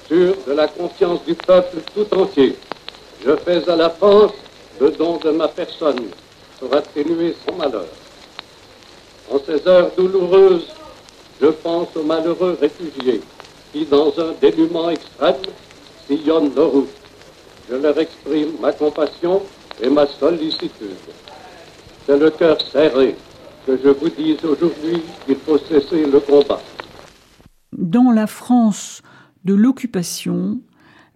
[0.08, 2.56] Sûr de la confiance du peuple tout entier.
[3.24, 4.32] Je fais à la France
[4.80, 6.08] le don de ma personne
[6.60, 7.88] pour atténuer son malheur.
[9.30, 10.68] En ces heures douloureuses,
[11.40, 13.20] je pense aux malheureux réfugiés
[13.72, 15.34] qui, dans un dénuement extrême,
[16.06, 16.88] sillonnent nos routes.
[17.68, 19.42] Je leur exprime ma compassion
[19.82, 20.96] et ma sollicitude.
[22.06, 23.16] C'est le cœur serré
[23.66, 26.60] que je vous dis aujourd'hui qu'il faut cesser le combat.
[27.72, 29.02] Dans la France
[29.44, 30.60] de l'occupation,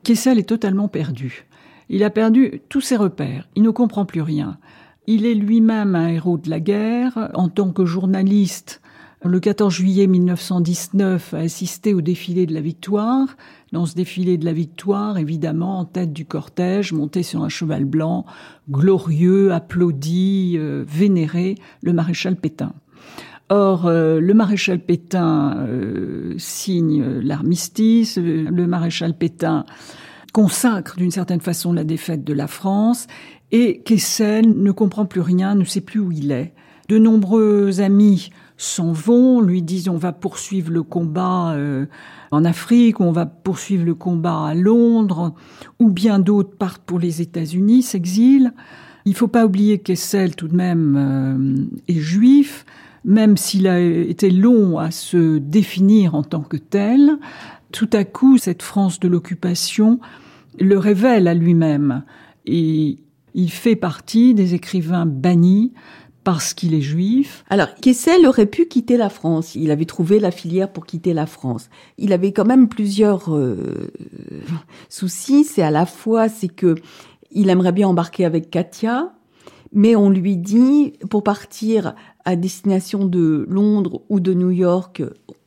[0.02, 1.46] Kessel est totalement perdu.
[1.88, 4.58] Il a perdu tous ses repères, il ne comprend plus rien.
[5.06, 7.30] Il est lui-même un héros de la guerre.
[7.34, 8.80] En tant que journaliste,
[9.24, 13.36] le 14 juillet 1919, a assisté au défilé de la victoire.
[13.72, 17.84] Dans ce défilé de la victoire, évidemment, en tête du cortège, monté sur un cheval
[17.84, 18.26] blanc,
[18.68, 22.72] glorieux, applaudi, euh, vénéré, le maréchal Pétain.
[23.48, 29.64] Or, euh, le maréchal Pétain euh, signe l'armistice, le maréchal Pétain
[30.32, 33.06] consacre d'une certaine façon la défaite de la France,
[33.52, 36.54] et Kessel ne comprend plus rien, ne sait plus où il est.
[36.88, 38.30] De nombreux amis
[38.60, 41.86] s'en vont, lui disent on va poursuivre le combat euh,
[42.30, 45.34] en Afrique, on va poursuivre le combat à Londres,
[45.78, 48.52] ou bien d'autres partent pour les États-Unis, s'exilent.
[49.06, 52.66] Il faut pas oublier que Kessel tout de même euh, est juif,
[53.02, 57.18] même s'il a été long à se définir en tant que tel.
[57.72, 60.00] Tout à coup, cette France de l'occupation
[60.58, 62.02] le révèle à lui-même
[62.44, 62.98] et
[63.34, 65.72] il fait partie des écrivains bannis
[66.24, 67.44] parce qu'il est juif.
[67.48, 69.54] Alors, Kessel aurait pu quitter la France.
[69.54, 71.70] Il avait trouvé la filière pour quitter la France.
[71.98, 73.90] Il avait quand même plusieurs euh,
[74.88, 75.44] soucis.
[75.44, 76.74] C'est à la fois, c'est que
[77.30, 79.12] il aimerait bien embarquer avec Katia,
[79.72, 85.02] mais on lui dit, pour partir à destination de Londres ou de New York,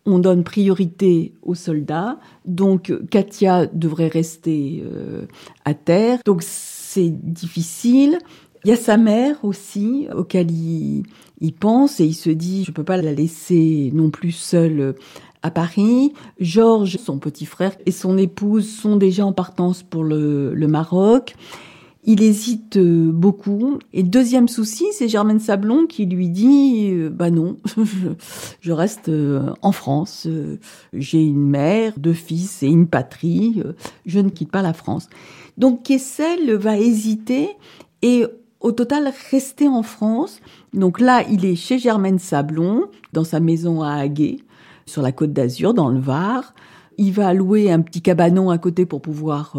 [0.05, 2.19] on donne priorité aux soldats.
[2.45, 5.25] Donc, Katia devrait rester euh,
[5.65, 6.19] à terre.
[6.25, 8.17] Donc, c'est difficile.
[8.65, 11.03] Il y a sa mère aussi, auquel il,
[11.41, 14.95] il pense et il se dit, je peux pas la laisser non plus seule
[15.41, 16.13] à Paris.
[16.39, 21.35] Georges, son petit frère, et son épouse sont déjà en partance pour le, le Maroc.
[22.05, 23.79] Il hésite euh, beaucoup.
[23.93, 27.57] Et deuxième souci, c'est Germaine Sablon qui lui dit euh, Bah non,
[28.61, 30.27] je reste euh, en France.
[30.91, 33.63] J'ai une mère, deux fils et une patrie.
[34.05, 35.07] Je ne quitte pas la France.
[35.57, 37.49] Donc Kessel va hésiter
[38.01, 38.25] et
[38.63, 40.39] au total rester en France.
[40.73, 44.37] Donc là, il est chez Germaine Sablon, dans sa maison à Haguet,
[44.85, 46.55] sur la côte d'Azur, dans le Var.
[46.97, 49.55] Il va louer un petit cabanon à côté pour pouvoir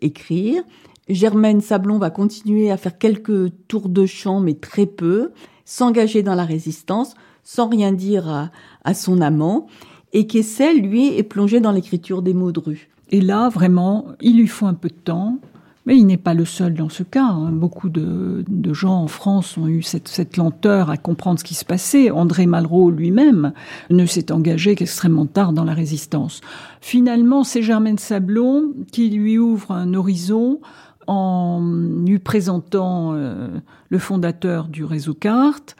[0.00, 0.62] écrire.
[1.08, 5.30] Germaine Sablon va continuer à faire quelques tours de chant, mais très peu,
[5.64, 8.50] s'engager dans la résistance, sans rien dire
[8.84, 9.66] à, son amant,
[10.12, 12.88] et Kessel, lui, est plongé dans l'écriture des mots de rue.
[13.10, 15.38] Et là, vraiment, il lui faut un peu de temps,
[15.88, 17.24] mais il n'est pas le seul dans ce cas.
[17.24, 17.50] Hein.
[17.50, 21.64] Beaucoup de, gens en France ont eu cette, cette, lenteur à comprendre ce qui se
[21.64, 22.10] passait.
[22.10, 23.54] André Malraux lui-même
[23.88, 26.42] ne s'est engagé qu'extrêmement tard dans la résistance.
[26.82, 30.60] Finalement, c'est Germaine Sablon qui lui ouvre un horizon
[31.06, 31.62] en
[32.06, 33.48] lui présentant euh,
[33.88, 35.74] le fondateur du réseau Carte.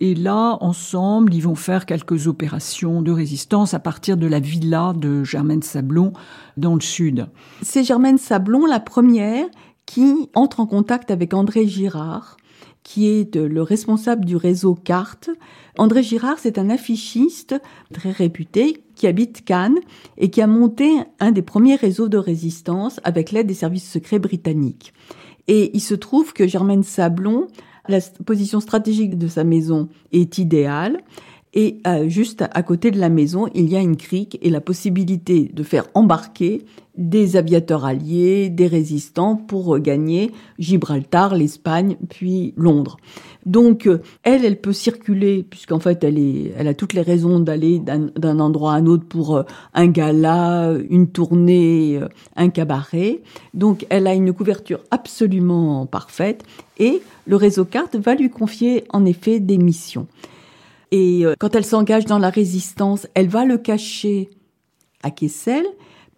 [0.00, 4.92] Et là, ensemble, ils vont faire quelques opérations de résistance à partir de la villa
[4.96, 6.12] de Germaine Sablon
[6.56, 7.26] dans le sud.
[7.62, 9.46] C'est Germaine Sablon, la première,
[9.86, 12.36] qui entre en contact avec André Girard,
[12.84, 15.30] qui est le responsable du réseau Carte.
[15.78, 17.56] André Girard, c'est un affichiste
[17.92, 19.78] très réputé qui habite Cannes
[20.16, 24.18] et qui a monté un des premiers réseaux de résistance avec l'aide des services secrets
[24.18, 24.92] britanniques.
[25.48, 27.48] Et il se trouve que Germaine Sablon,
[27.88, 30.98] la position stratégique de sa maison est idéale.
[31.54, 34.60] Et euh, juste à côté de la maison, il y a une crique et la
[34.60, 36.64] possibilité de faire embarquer
[36.98, 42.96] des aviateurs alliés, des résistants pour gagner Gibraltar, l'Espagne, puis Londres.
[43.46, 47.38] Donc euh, elle, elle peut circuler puisqu'en fait elle est, elle a toutes les raisons
[47.38, 49.42] d'aller d'un endroit à un autre pour euh,
[49.74, 53.22] un gala, une tournée, euh, un cabaret.
[53.54, 56.42] Donc elle a une couverture absolument parfaite
[56.78, 60.08] et le réseau Carte va lui confier en effet des missions.
[60.90, 64.30] Et quand elle s'engage dans la résistance, elle va le cacher
[65.02, 65.64] à Kessel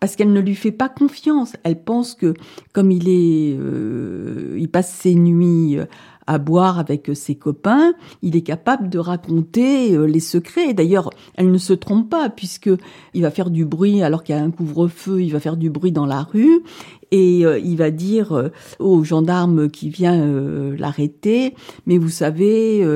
[0.01, 1.55] parce qu'elle ne lui fait pas confiance.
[1.63, 2.35] Elle pense que
[2.73, 5.85] comme il est, euh, il passe ses nuits euh,
[6.27, 10.73] à boire avec ses copains, il est capable de raconter euh, les secrets.
[10.75, 12.71] D'ailleurs, elle ne se trompe pas puisque
[13.15, 15.71] il va faire du bruit alors qu'il y a un couvre-feu, il va faire du
[15.71, 16.63] bruit dans la rue
[17.11, 21.55] et euh, il va dire euh, au gendarme qui vient euh, l'arrêter,
[21.87, 22.87] mais vous savez,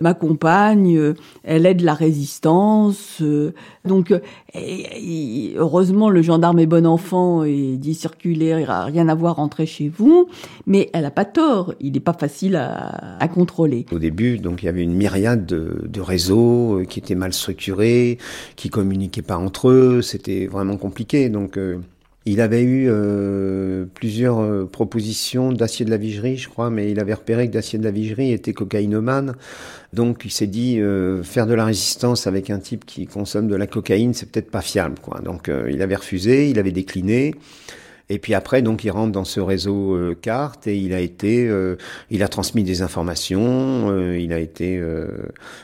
[0.00, 3.22] ma compagne, elle est de la résistance.
[3.84, 4.14] donc,
[5.56, 9.66] heureusement, le gendarme est bon enfant et dit circulaire, il n'a rien à voir, rentrer
[9.66, 10.28] chez vous.
[10.66, 13.86] Mais elle n'a pas tort, il n'est pas facile à, à, contrôler.
[13.92, 18.18] Au début, donc, il y avait une myriade de, de réseaux qui étaient mal structurés,
[18.56, 21.28] qui communiquaient pas entre eux, c'était vraiment compliqué.
[21.28, 21.58] Donc,
[22.26, 26.98] il avait eu euh, plusieurs euh, propositions d'acier de la vigerie, je crois, mais il
[26.98, 29.34] avait repéré que d'acier de la vigerie était cocaïnomane.
[29.92, 33.56] Donc il s'est dit euh, faire de la résistance avec un type qui consomme de
[33.56, 35.20] la cocaïne, c'est peut-être pas fiable, quoi.
[35.20, 37.34] Donc il avait refusé, il avait décliné.
[38.10, 41.48] Et puis après, donc, il rentre dans ce réseau euh, carte et il a été,
[41.48, 41.76] euh,
[42.10, 43.90] il a transmis des informations.
[43.90, 44.82] Euh, il a été,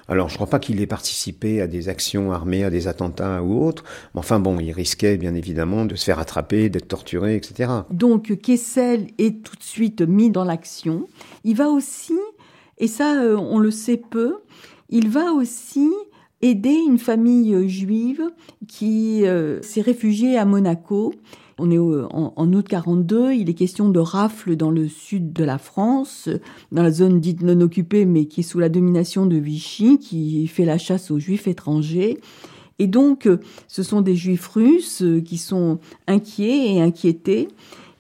[0.09, 3.63] alors je crois pas qu'il ait participé à des actions armées, à des attentats ou
[3.63, 3.85] autres.
[4.15, 7.71] Mais enfin bon, il risquait bien évidemment de se faire attraper, d'être torturé, etc.
[7.91, 11.07] Donc Kessel est tout de suite mis dans l'action.
[11.45, 12.19] Il va aussi,
[12.79, 14.39] et ça on le sait peu,
[14.89, 15.91] il va aussi
[16.43, 18.23] aider une famille juive
[18.67, 19.25] qui
[19.63, 21.13] s'est réfugiée à Monaco
[21.61, 25.59] on est en, août 42, il est question de rafles dans le sud de la
[25.59, 26.29] France,
[26.73, 30.47] dans la zone dite non occupée, mais qui est sous la domination de Vichy, qui
[30.47, 32.19] fait la chasse aux juifs étrangers.
[32.79, 33.29] Et donc,
[33.69, 37.49] ce sont des juifs russes qui sont inquiets et inquiétés.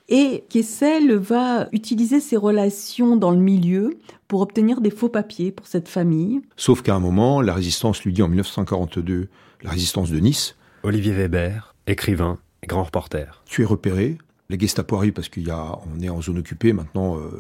[0.08, 5.66] Et Kessel va utiliser ses relations dans le milieu pour obtenir des faux papiers pour
[5.66, 6.40] cette famille.
[6.56, 9.28] Sauf qu'à un moment, la résistance lui dit en 1942,
[9.62, 10.56] la résistance de Nice.
[10.82, 13.42] Olivier Weber, écrivain, Grand reporter.
[13.46, 14.18] Tu es repéré.
[14.48, 17.18] Les Gestapo arrivent parce qu'il y a, on est en zone occupée maintenant.
[17.18, 17.30] Euh,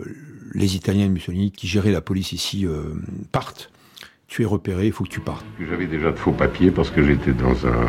[0.54, 2.94] les Italiens de Mussolini qui géraient la police ici euh,
[3.32, 3.70] partent.
[4.28, 5.44] Tu es repéré, il faut que tu partes.
[5.68, 7.88] J'avais déjà de faux papiers parce que j'étais dans un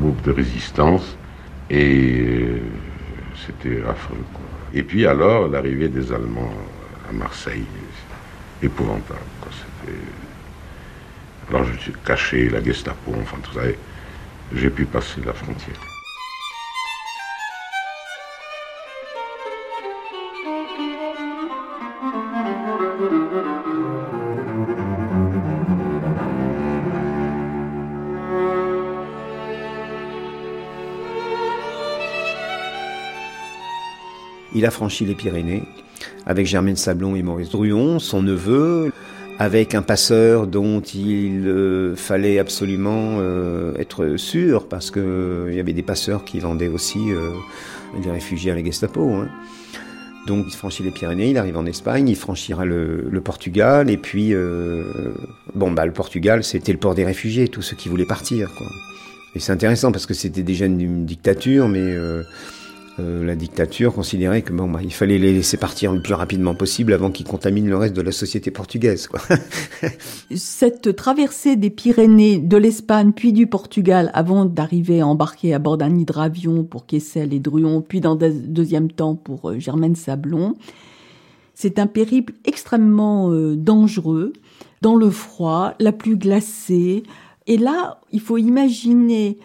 [0.00, 1.16] groupe de résistance
[1.68, 2.60] et euh,
[3.44, 4.16] c'était affreux.
[4.72, 6.54] Et puis alors, l'arrivée des Allemands
[7.08, 7.64] à Marseille,
[8.62, 9.18] épouvantable.
[11.50, 13.62] Alors je me suis caché, la Gestapo, enfin tout ça.
[14.54, 15.93] J'ai pu passer la frontière.
[34.54, 35.62] Il a franchi les Pyrénées
[36.26, 38.92] avec Germaine Sablon et Maurice Druon, son neveu,
[39.38, 45.60] avec un passeur dont il euh, fallait absolument euh, être sûr, parce qu'il euh, y
[45.60, 46.98] avait des passeurs qui vendaient aussi
[48.02, 49.12] des réfugiés à la Gestapo.
[49.12, 49.28] Hein.
[50.26, 54.32] Donc il franchit les Pyrénées, il arrive en Espagne, il franchira le, Portugal, et puis,
[55.54, 58.50] bon, bah, le Portugal, c'était le port des réfugiés, tous ceux qui voulaient partir.
[58.56, 58.66] Quoi.
[59.34, 61.94] Et c'est intéressant parce que c'était déjà une dictature, mais
[63.00, 66.54] euh, la dictature considérait que bon, bah, il fallait les laisser partir le plus rapidement
[66.54, 69.08] possible avant qu'ils contaminent le reste de la société portugaise.
[69.08, 69.20] Quoi.
[70.36, 75.76] Cette traversée des Pyrénées, de l'Espagne puis du Portugal, avant d'arriver à embarquer à bord
[75.76, 80.54] d'un hydravion pour Kessel et Druon, puis dans un deuxième temps pour euh, Germaine Sablon,
[81.54, 84.32] c'est un périple extrêmement euh, dangereux,
[84.82, 87.02] dans le froid, la plus glacée.
[87.46, 89.38] Et là, il faut imaginer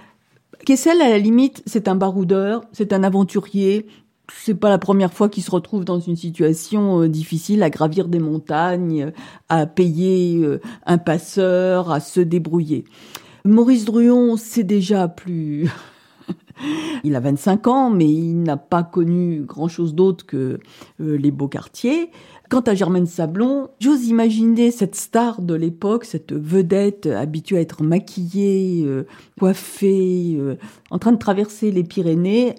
[0.66, 3.88] Kessel, à la limite, c'est un baroudeur, c'est un aventurier.
[4.32, 8.08] C'est pas la première fois qu'il se retrouve dans une situation euh, difficile à gravir
[8.08, 9.12] des montagnes,
[9.48, 12.86] à payer euh, un passeur, à se débrouiller.
[13.46, 15.72] Maurice Druon, c'est déjà plus
[17.04, 20.60] il a 25 ans, mais il n'a pas connu grand-chose d'autre que
[21.02, 22.12] euh, les beaux quartiers.
[22.50, 27.84] Quant à Germaine Sablon, j'ose imaginer cette star de l'époque, cette vedette habituée à être
[27.84, 29.06] maquillée, euh,
[29.40, 30.56] coiffée, euh,
[30.90, 32.56] en train de traverser les Pyrénées.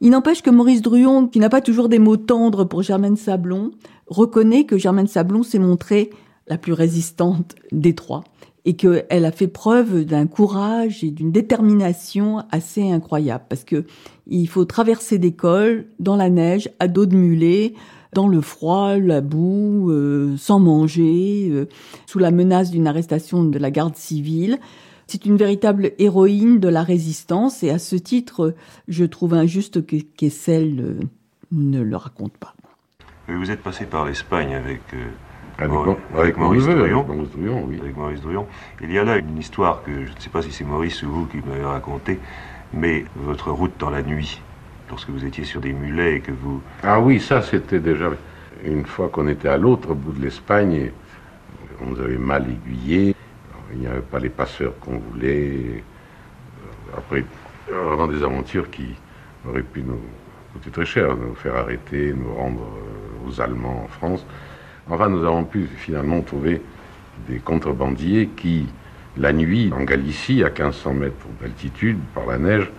[0.00, 3.72] Il n'empêche que Maurice Druon, qui n'a pas toujours des mots tendres pour Germaine Sablon,
[4.06, 6.08] reconnaît que Germaine Sablon s'est montrée
[6.46, 8.24] la plus résistante des trois
[8.64, 13.84] et qu'elle a fait preuve d'un courage et d'une détermination assez incroyable parce que
[14.26, 17.74] il faut traverser des cols dans la neige à dos de mulet
[18.12, 21.68] dans le froid, la boue, euh, sans manger, euh,
[22.06, 24.58] sous la menace d'une arrestation de la garde civile.
[25.06, 28.54] C'est une véritable héroïne de la résistance et à ce titre,
[28.88, 31.00] je trouve injuste que Kessel euh,
[31.52, 32.54] ne le raconte pas.
[33.28, 34.80] Vous êtes passé par l'Espagne avec,
[35.58, 37.04] avec, Maurice Druon.
[37.68, 37.78] oui.
[37.80, 38.46] Avec Maurice Druon.
[38.82, 41.10] Il y a là une histoire que je ne sais pas si c'est Maurice ou
[41.10, 42.18] vous qui m'avez raconté,
[42.72, 44.40] mais votre route dans la nuit
[44.88, 46.62] lorsque vous étiez sur des mulets et que vous...
[46.82, 48.10] Ah oui, ça c'était déjà
[48.64, 50.90] une fois qu'on était à l'autre bout de l'Espagne,
[51.80, 53.14] on nous avait mal aiguillés,
[53.72, 55.82] il n'y avait pas les passeurs qu'on voulait.
[56.96, 57.24] Après,
[57.68, 58.94] vraiment des aventures qui
[59.48, 60.00] auraient pu nous
[60.52, 64.24] coûter très cher, nous faire arrêter, nous rendre euh, aux Allemands en France.
[64.88, 66.62] Enfin, nous avons pu finalement trouver
[67.28, 68.66] des contrebandiers qui,
[69.18, 72.70] la nuit, en Galicie, à 1500 mètres d'altitude, par la neige,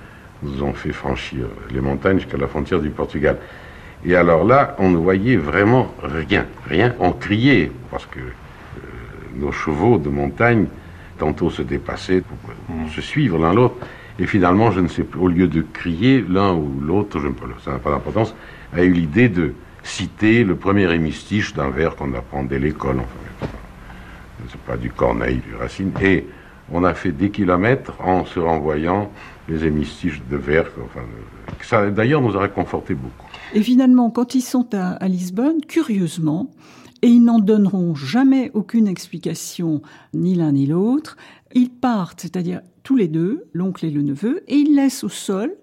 [0.43, 3.37] nous ont fait franchir les montagnes jusqu'à la frontière du Portugal.
[4.05, 6.95] Et alors là, on ne voyait vraiment rien, rien.
[6.99, 8.31] On criait parce que euh,
[9.35, 10.67] nos chevaux de montagne
[11.17, 12.37] tantôt se dépassaient pour
[12.75, 12.89] mmh.
[12.89, 13.75] se suivre l'un l'autre.
[14.17, 17.19] Et finalement, je ne sais plus, au lieu de crier l'un ou l'autre,
[17.63, 18.35] ça n'a pas d'importance,
[18.73, 22.97] a eu l'idée de citer le premier hémistiche d'un vers qu'on apprend dès l'école.
[22.99, 23.49] Enfin,
[24.49, 25.91] c'est pas du Corneille, du Racine.
[26.01, 26.25] Et
[26.71, 29.11] on a fait des kilomètres en se renvoyant
[29.49, 30.69] les hémistiches de verre.
[30.83, 31.01] Enfin,
[31.63, 33.27] ça, d'ailleurs, nous a réconforté beaucoup.
[33.53, 36.51] Et finalement, quand ils sont à, Lisbonne, curieusement,
[37.01, 39.81] et ils n'en donneront jamais aucune explication,
[40.13, 41.17] ni l'un ni l'autre,
[41.53, 45.53] ils partent, c'est-à-dire tous les deux, l'oncle et le neveu, et ils laissent au sol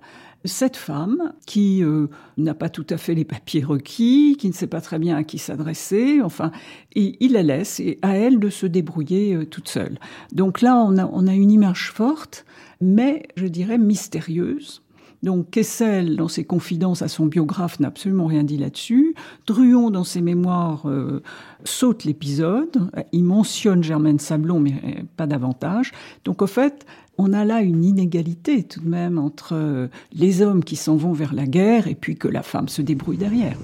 [0.47, 4.67] cette femme qui euh, n'a pas tout à fait les papiers requis, qui ne sait
[4.67, 6.51] pas très bien à qui s'adresser, enfin,
[6.95, 9.99] et il la laisse et à elle de se débrouiller euh, toute seule.
[10.33, 12.45] Donc là, on a, une image forte,
[12.81, 14.83] mais je dirais mystérieuse.
[15.23, 19.15] Donc Kessel, dans ses confidences à son biographe, n'a absolument rien dit là-dessus.
[19.47, 21.23] Druon, dans ses mémoires, euh,
[21.65, 22.91] saute l'épisode.
[23.13, 25.93] Il mentionne Germaine Sablon, mais pas davantage.
[26.25, 26.87] Donc au fait,
[27.19, 31.13] on a là une inégalité tout de même entre euh, les hommes qui s'en vont
[31.13, 33.57] vers la guerre et puis que la femme se débrouille derrière.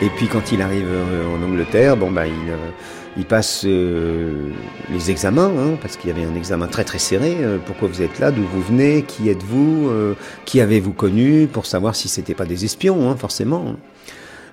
[0.00, 2.70] Et puis quand il arrive euh, en Angleterre, bon bah il, euh,
[3.16, 4.50] il passe euh,
[4.90, 7.36] les examens, hein, parce qu'il y avait un examen très très serré.
[7.40, 10.14] Euh, pourquoi vous êtes là D'où vous venez Qui êtes-vous euh,
[10.46, 13.76] Qui avez-vous connu Pour savoir si c'était pas des espions, hein, forcément.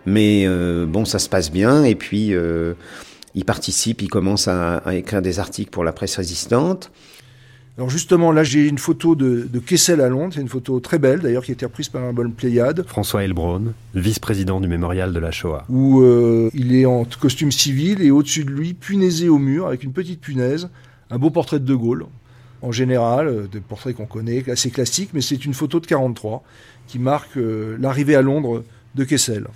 [0.06, 0.48] Mais
[0.88, 1.84] bon, ça se passe bien.
[1.84, 2.34] Et puis,
[3.36, 6.90] il participe, il commence à, à écrire des articles pour la presse résistante.
[7.80, 11.22] Alors justement, là j'ai une photo de, Kessel à Londres, c'est une photo très belle
[11.22, 12.84] d'ailleurs qui a été reprise par un bon Pléiade.
[12.86, 15.64] François Elbron, vice-président du mémorial de la Shoah.
[15.70, 19.86] Où euh, il est en costume civil et au-dessus de lui, punaisé au mur avec
[19.86, 20.68] une petite punaise,
[21.10, 22.06] un beau portrait de De Gaulle.
[22.62, 26.44] en général, euh, des portraits qu'on connaît, assez classiques, mais c'est une photo de 43
[26.86, 28.66] qui marque euh, l'arrivée à Londres
[28.96, 29.48] de Kessel.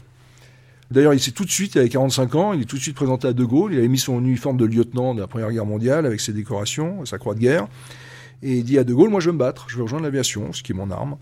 [0.91, 2.95] D'ailleurs, il s'est tout de suite, il avait 45 ans, il est tout de suite
[2.95, 5.65] présenté à De Gaulle, il avait mis son uniforme de lieutenant de la Première Guerre
[5.65, 7.67] mondiale avec ses décorations, sa croix de guerre,
[8.43, 10.51] et il dit à De Gaulle, moi je veux me battre, je veux rejoindre l'aviation,
[10.53, 11.15] ce qui est mon arme.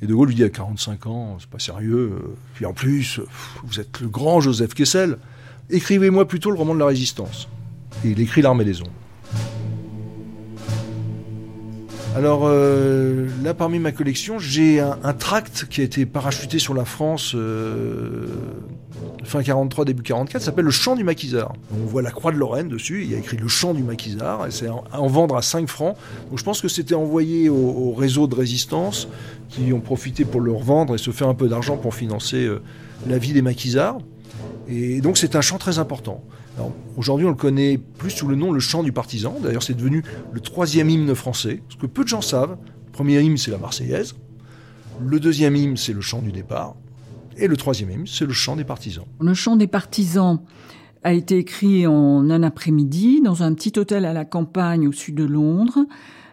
[0.00, 2.12] Et De Gaulle lui dit à 45 ans, c'est pas sérieux,
[2.54, 3.20] puis en plus,
[3.64, 5.18] vous êtes le grand Joseph Kessel,
[5.70, 7.48] écrivez-moi plutôt le roman de la résistance.
[8.04, 8.92] Et il écrit L'armée des ombres.
[12.18, 16.84] Alors euh, là, parmi ma collection, j'ai un, tract qui a été parachuté sur la
[16.84, 18.26] France euh,
[19.22, 21.52] fin 43, début 44, s'appelle Le Chant du Maquisard.
[21.72, 24.48] On voit la croix de Lorraine dessus, il y a écrit Le Chant du Maquisard,
[24.48, 25.96] et c'est en vendre à 5 francs.
[26.28, 29.06] Donc je pense que c'était envoyé au, réseau de résistance
[29.48, 32.60] qui ont profité pour le revendre et se faire un peu d'argent pour financer euh,
[33.06, 33.98] la vie des maquisards.
[34.68, 36.24] Et donc c'est un chant très important.
[36.96, 39.36] Aujourd'hui, on le connaît plus sous le nom le chant du partisan.
[39.42, 40.02] D'ailleurs, c'est devenu
[40.32, 41.62] le troisième hymne français.
[41.68, 42.56] Ce que peu de gens savent,
[42.86, 44.14] le premier hymne, c'est la Marseillaise.
[45.00, 46.74] Le deuxième hymne, c'est le chant du départ.
[47.36, 49.04] Et le troisième hymne, c'est le chant des partisans.
[49.20, 50.40] Le chant des partisans
[51.04, 55.14] a été écrit en un après-midi dans un petit hôtel à la campagne au sud
[55.14, 55.86] de Londres,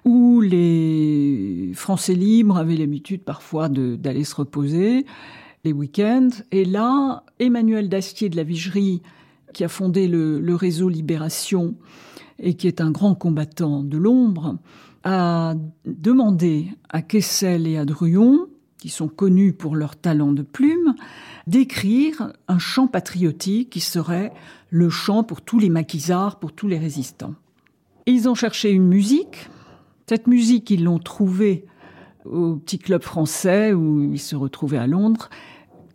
[0.04, 5.06] où les Français libres avaient l'habitude parfois d'aller se reposer
[5.64, 6.30] les week-ends.
[6.52, 9.02] Et là, Emmanuel Dastier de la Vigerie
[9.56, 11.76] qui a fondé le, réseau Libération
[12.40, 14.58] et qui est un grand combattant de l'ombre,
[15.06, 18.48] a demandé à Kessel et à Druon,
[18.78, 20.94] qui sont connus pour leur talent de plume,
[21.48, 24.34] d'écrire un chant patriotique qui serait
[24.70, 27.36] le chant pour tous les maquisards, pour tous les résistants.
[28.08, 29.50] Ils ont cherché une musique.
[30.06, 31.66] Cette musique, ils l'ont trouvée
[32.26, 35.30] au petit club français où ils se retrouvaient à Londres,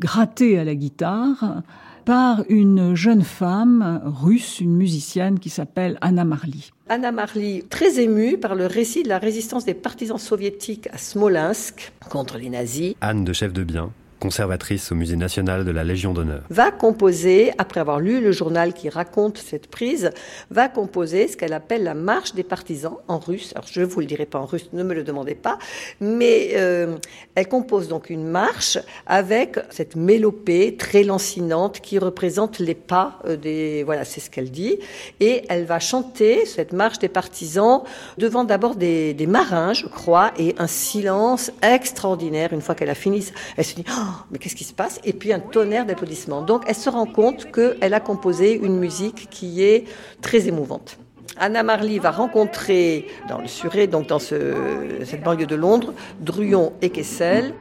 [0.00, 1.62] grattée à la guitare,
[2.11, 6.72] par une jeune femme russe, une musicienne qui s'appelle Anna Marly.
[6.88, 11.92] Anna Marly, très émue par le récit de la résistance des partisans soviétiques à Smolensk
[12.11, 12.96] contre les nazis.
[13.00, 16.43] Anne de chef de bien conservatrice au Musée national de la Légion d'honneur.
[16.51, 20.11] Va composer, après avoir lu le journal qui raconte cette prise,
[20.51, 23.53] va composer ce qu'elle appelle la marche des partisans en russe.
[23.57, 25.59] Alors je ne vous le dirai pas en russe, ne me le demandez pas,
[26.01, 26.97] mais euh,
[27.35, 33.37] elle compose donc une marche avec cette mélopée très lancinante qui représente les pas euh,
[33.37, 33.83] des...
[33.85, 34.79] Voilà, c'est ce qu'elle dit.
[35.18, 37.83] Et elle va chanter cette marche des partisans
[38.18, 42.53] devant d'abord des, des marins, je crois, et un silence extraordinaire.
[42.53, 43.85] Une fois qu'elle a fini, elle se dit...
[43.89, 45.00] Oh, mais qu'est-ce qui se passe?
[45.04, 46.42] Et puis un tonnerre d'applaudissements.
[46.42, 49.84] Donc elle se rend compte qu'elle a composé une musique qui est
[50.20, 50.98] très émouvante.
[51.38, 56.90] Anna Marley va rencontrer dans le Surrey, donc dans cette banlieue de Londres, Druon et
[56.90, 57.54] Kessel.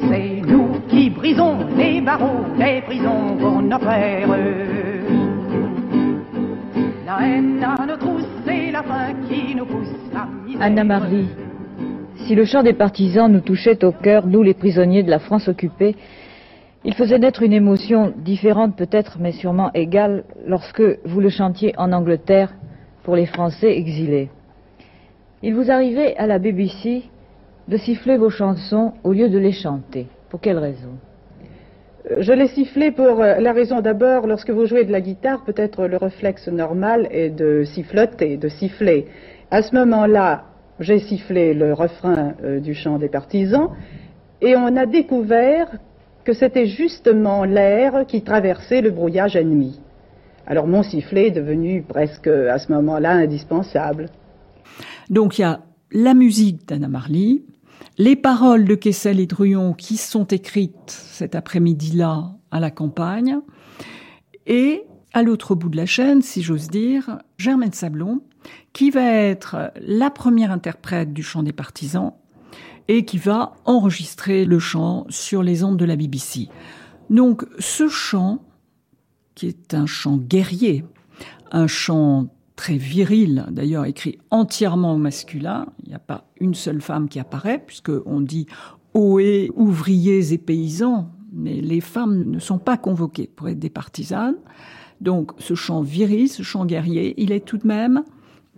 [0.00, 4.28] C'est nous qui brisons les barreaux des prisons pour nos frères.
[7.06, 10.26] La haine à nos trousses, c'est la faim qui nous pousse à
[10.64, 11.26] Anna Marley,
[12.26, 15.48] si le chant des partisans nous touchait au cœur, nous les prisonniers de la France
[15.48, 15.96] occupée,
[16.84, 21.92] il faisait naître une émotion différente peut-être, mais sûrement égale, lorsque vous le chantiez en
[21.92, 22.54] Angleterre
[23.02, 24.30] pour les Français exilés.
[25.42, 27.02] Il vous arrivait à la BBC
[27.68, 30.06] de siffler vos chansons au lieu de les chanter.
[30.30, 30.98] Pour quelle raison?
[32.18, 35.86] Je l'ai sifflé pour euh, la raison d'abord, lorsque vous jouez de la guitare, peut-être
[35.86, 39.06] le réflexe normal est de siffloter, de siffler.
[39.50, 40.44] À ce moment-là,
[40.80, 43.68] j'ai sifflé le refrain euh, du chant des partisans,
[44.40, 45.68] et on a découvert
[46.24, 49.80] que c'était justement l'air qui traversait le brouillage ennemi.
[50.46, 54.06] Alors mon sifflet est devenu presque à ce moment-là indispensable.
[55.08, 55.60] Donc il y a
[55.92, 57.44] la musique d'Anna Marly,
[57.98, 63.38] les paroles de Kessel et Druon qui sont écrites cet après-midi-là à la campagne,
[64.46, 68.20] et à l'autre bout de la chaîne, si j'ose dire, Germaine Sablon,
[68.72, 72.12] qui va être la première interprète du chant des partisans
[72.88, 76.48] et qui va enregistrer le chant sur les ondes de la BBC.
[77.08, 78.44] Donc ce chant,
[79.34, 80.84] qui est un chant guerrier,
[81.52, 86.80] un chant très viril, d'ailleurs écrit entièrement au masculin, il n'y a pas une seule
[86.80, 88.46] femme qui apparaît, puisqu'on dit
[88.94, 94.36] ohé, ouvriers et paysans, mais les femmes ne sont pas convoquées pour être des partisanes.
[95.00, 98.02] Donc ce chant viril, ce chant guerrier, il est tout de même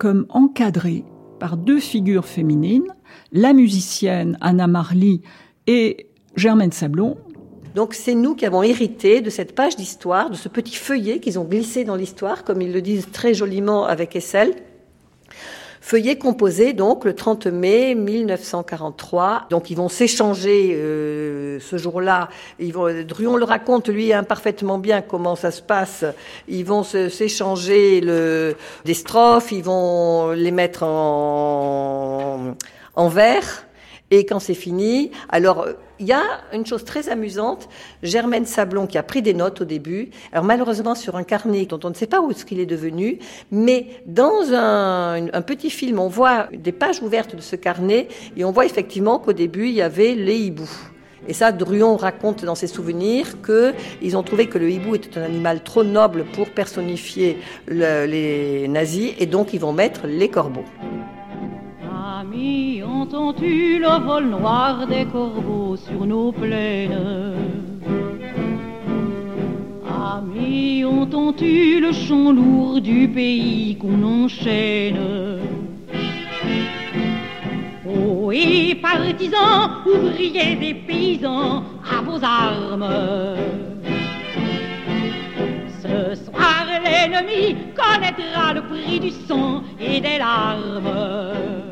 [0.02, 1.04] comme encadré
[1.38, 2.88] par deux figures féminines,
[3.30, 5.22] la musicienne Anna Marly
[5.68, 7.18] et Germaine Sablon.
[7.76, 11.38] Donc c'est nous qui avons hérité de cette page d'histoire, de ce petit feuillet qu'ils
[11.38, 14.56] ont glissé dans l'histoire, comme ils le disent très joliment avec Essel,
[15.84, 19.46] Feuillet composé donc le 30 mai 1943.
[19.50, 22.28] Donc ils vont s'échanger euh, ce jour-là.
[22.60, 26.04] Ils Druon le raconte lui imparfaitement bien comment ça se passe.
[26.46, 28.54] Ils vont s'échanger le,
[28.84, 32.54] des strophes, ils vont les mettre en
[32.94, 33.64] en, verre.
[34.14, 35.66] Et quand c'est fini, alors
[35.98, 37.70] il y a une chose très amusante,
[38.02, 41.80] Germaine Sablon qui a pris des notes au début, alors malheureusement sur un carnet dont
[41.82, 46.08] on ne sait pas où ce qu'il est devenu, mais dans un, petit film, on
[46.08, 49.82] voit des pages ouvertes de ce carnet et on voit effectivement qu'au début il y
[49.82, 50.70] avait les hiboux.
[51.26, 55.22] Et ça, Druon raconte dans ses souvenirs qu'ils ont trouvé que le hibou était un
[55.22, 60.66] animal trop noble pour personnifier le, les nazis, et donc ils vont mettre les corbeaux.
[62.22, 67.34] Amis, entends-tu le vol noir des corbeaux sur nos plaines?
[69.90, 75.40] Amis, entends-tu le chant lourd du pays qu'on enchaîne?
[77.84, 82.94] Oh, et partisans, ouvriers et paysans, à vos armes.
[85.82, 91.71] Ce soir, l'ennemi connaîtra le prix du sang et des larmes.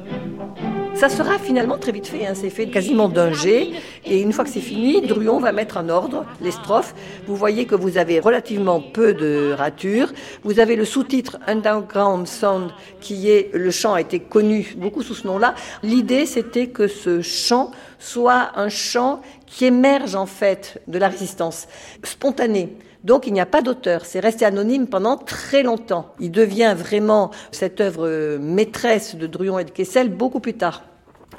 [1.00, 2.34] Ça sera finalement très vite fait, hein.
[2.34, 3.70] c'est fait quasiment d'un jet.
[4.04, 6.94] Et une fois que c'est fini, Druon va mettre en ordre les strophes.
[7.26, 10.12] Vous voyez que vous avez relativement peu de ratures.
[10.44, 15.14] Vous avez le sous-titre Underground Sound, qui est, le chant a été connu beaucoup sous
[15.14, 15.54] ce nom-là.
[15.82, 21.66] L'idée, c'était que ce chant soit un chant qui émerge en fait de la résistance,
[22.04, 22.76] spontané.
[23.04, 26.12] Donc il n'y a pas d'auteur, c'est resté anonyme pendant très longtemps.
[26.20, 30.82] Il devient vraiment cette œuvre maîtresse de Druon et de Kessel beaucoup plus tard.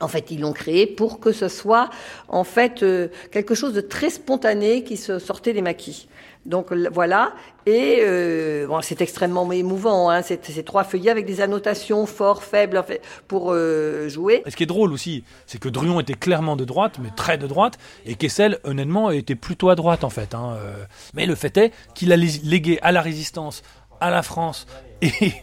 [0.01, 1.89] En fait, ils l'ont créé pour que ce soit
[2.27, 6.07] en fait euh, quelque chose de très spontané qui se sortait des maquis.
[6.45, 7.33] Donc voilà,
[7.67, 12.79] et euh, bon, c'est extrêmement émouvant, hein, ces, trois feuillets avec des annotations forts, faibles,
[12.79, 14.41] en fait, pour euh, jouer.
[14.47, 17.37] Et ce qui est drôle aussi, c'est que Druon était clairement de droite, mais très
[17.37, 17.77] de droite,
[18.07, 20.33] et Kessel, honnêtement, était plutôt à droite en fait.
[20.33, 20.73] Hein, euh.
[21.13, 23.61] Mais le fait est qu'il a légué à la résistance,
[23.99, 24.65] à la France
[25.03, 25.33] et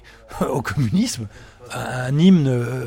[0.50, 1.28] au communisme
[1.72, 2.84] un hymne euh,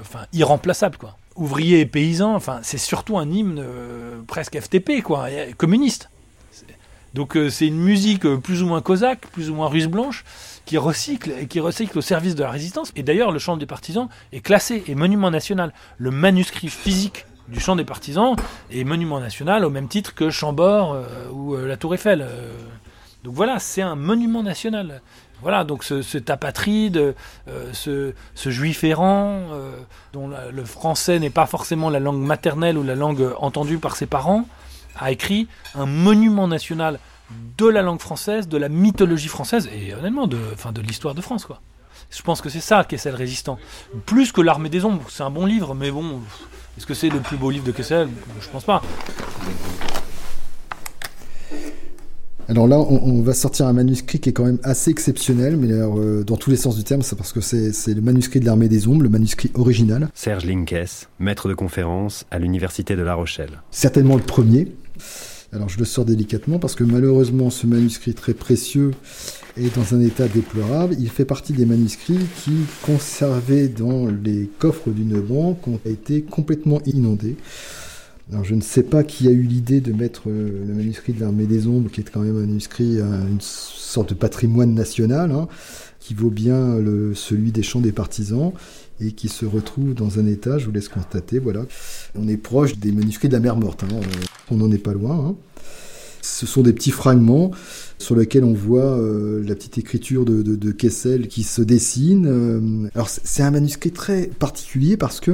[0.00, 1.16] enfin, irremplaçable, quoi.
[1.36, 6.08] Ouvrier et paysan, enfin, c'est surtout un hymne euh, presque FTP, quoi, communiste.
[7.14, 10.24] Donc euh, c'est une musique euh, plus ou moins cosaque, plus ou moins russe blanche,
[10.64, 12.92] qui recycle et qui recycle au service de la résistance.
[12.96, 15.72] Et d'ailleurs, le chant des partisans est classé et monument national.
[15.96, 18.34] Le manuscrit physique du chant des partisans
[18.70, 20.98] est monument national au même titre que Chambord
[21.30, 22.26] ou la Tour Eiffel.
[23.22, 25.02] donc voilà, c'est un monument national.
[25.44, 27.14] Voilà, donc ce, cet apatride,
[27.48, 28.14] euh, ce,
[28.50, 29.76] juif errant, euh,
[30.14, 34.06] dont le français n'est pas forcément la langue maternelle ou la langue entendue par ses
[34.06, 34.48] parents,
[34.96, 36.98] a écrit un monument national
[37.58, 41.20] de la langue française, de la mythologie française et honnêtement de, enfin, de l'histoire de
[41.20, 41.46] France.
[42.10, 43.58] Je pense que c'est ça Kessel résistant.
[44.06, 46.22] Plus que l'armée des ombres, c'est un bon livre, mais bon,
[46.78, 48.08] est-ce que c'est le plus beau livre de Kessel?
[48.40, 48.80] Je pense pas.
[52.48, 55.72] Alors là, on, on, va sortir un manuscrit qui est quand même assez exceptionnel, mais
[55.72, 58.44] alors, euh, dans tous les sens du terme, c'est parce que c'est le manuscrit de
[58.44, 60.08] l'armée des ombres, le manuscrit original.
[60.14, 63.62] Serge Linkes, maître de conférence à l'université de La Rochelle.
[63.70, 64.72] Certainement le premier.
[65.52, 68.90] Alors je le sors délicatement parce que malheureusement ce manuscrit très précieux
[69.56, 70.96] est dans un état déplorable.
[70.98, 72.52] Il fait partie des manuscrits qui,
[72.84, 77.36] conservés dans les coffres d'une banque, ont été complètement inondés.
[78.42, 81.46] Je ne sais pas qui a eu l'idée de mettre euh, le manuscrit de l'armée
[81.46, 85.46] des ombres, qui est quand même un manuscrit, euh, une sorte de patrimoine national, hein,
[86.00, 86.76] qui vaut bien
[87.14, 88.52] celui des chants des partisans,
[89.00, 91.64] et qui se retrouve dans un état, je vous laisse constater, voilà.
[92.14, 94.00] On est proche des manuscrits de la mer morte, hein,
[94.50, 95.28] on n'en est pas loin.
[95.28, 95.34] Hein.
[96.24, 97.50] Ce sont des petits fragments
[97.98, 102.26] sur lesquels on voit euh, la petite écriture de, de, de, Kessel qui se dessine.
[102.26, 105.32] Euh, alors c'est un manuscrit très particulier parce que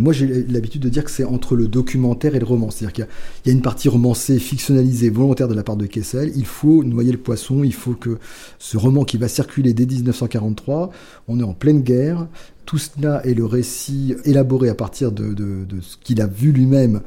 [0.00, 2.70] moi, j'ai l'habitude de dire que c'est entre le documentaire et le roman.
[2.70, 3.06] C'est-à-dire qu'il
[3.46, 6.32] y, a une partie romancée, fictionnalisée, volontaire de la part de Kessel.
[6.36, 7.62] Il faut noyer le poisson.
[7.64, 8.18] Il faut que
[8.58, 10.90] ce roman qui va circuler dès 1943,
[11.28, 12.28] on est en pleine guerre.
[12.64, 17.00] Tout cela est le récit élaboré à partir de ce qu'il a vu lui-même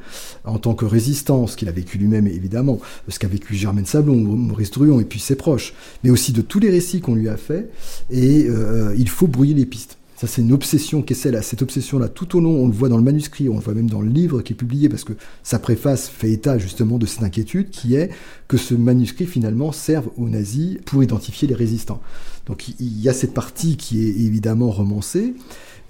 [0.44, 2.78] en tant que résistant, ce qu'il a vécu lui-même évidemment,
[3.08, 5.72] ce qu'a vécu Germaine Sablon, Maurice Druon et puis ses proches,
[6.02, 7.72] mais aussi de tous les récits qu'on lui a faits.
[8.10, 9.96] Et euh, il faut brouiller les pistes.
[10.26, 12.62] C'est une obsession Kessel a cette obsession-là tout au long.
[12.62, 14.56] On le voit dans le manuscrit, on le voit même dans le livre qui est
[14.56, 15.12] publié, parce que
[15.42, 18.10] sa préface fait état justement de cette inquiétude, qui est
[18.48, 22.00] que ce manuscrit finalement serve aux nazis pour identifier les résistants.
[22.46, 25.34] Donc il y a cette partie qui est évidemment romancée,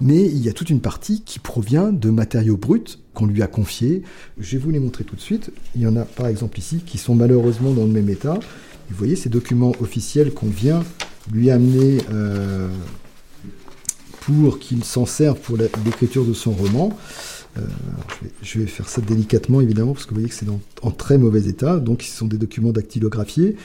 [0.01, 3.47] mais il y a toute une partie qui provient de matériaux bruts qu'on lui a
[3.47, 4.03] confiés.
[4.39, 5.51] Je vais vous les montrer tout de suite.
[5.75, 8.39] Il y en a par exemple ici qui sont malheureusement dans le même état.
[8.89, 10.83] Vous voyez ces documents officiels qu'on vient
[11.31, 11.99] lui amener.
[12.11, 12.69] Euh,
[14.25, 16.91] pour qu'il s'en serve pour l'écriture de son roman.
[17.57, 17.61] Euh,
[18.41, 20.47] je, vais, faire ça délicatement, évidemment, parce que vous voyez que c'est
[20.81, 21.77] en très mauvais état.
[21.77, 23.55] Donc, ce sont des documents dactylographiés,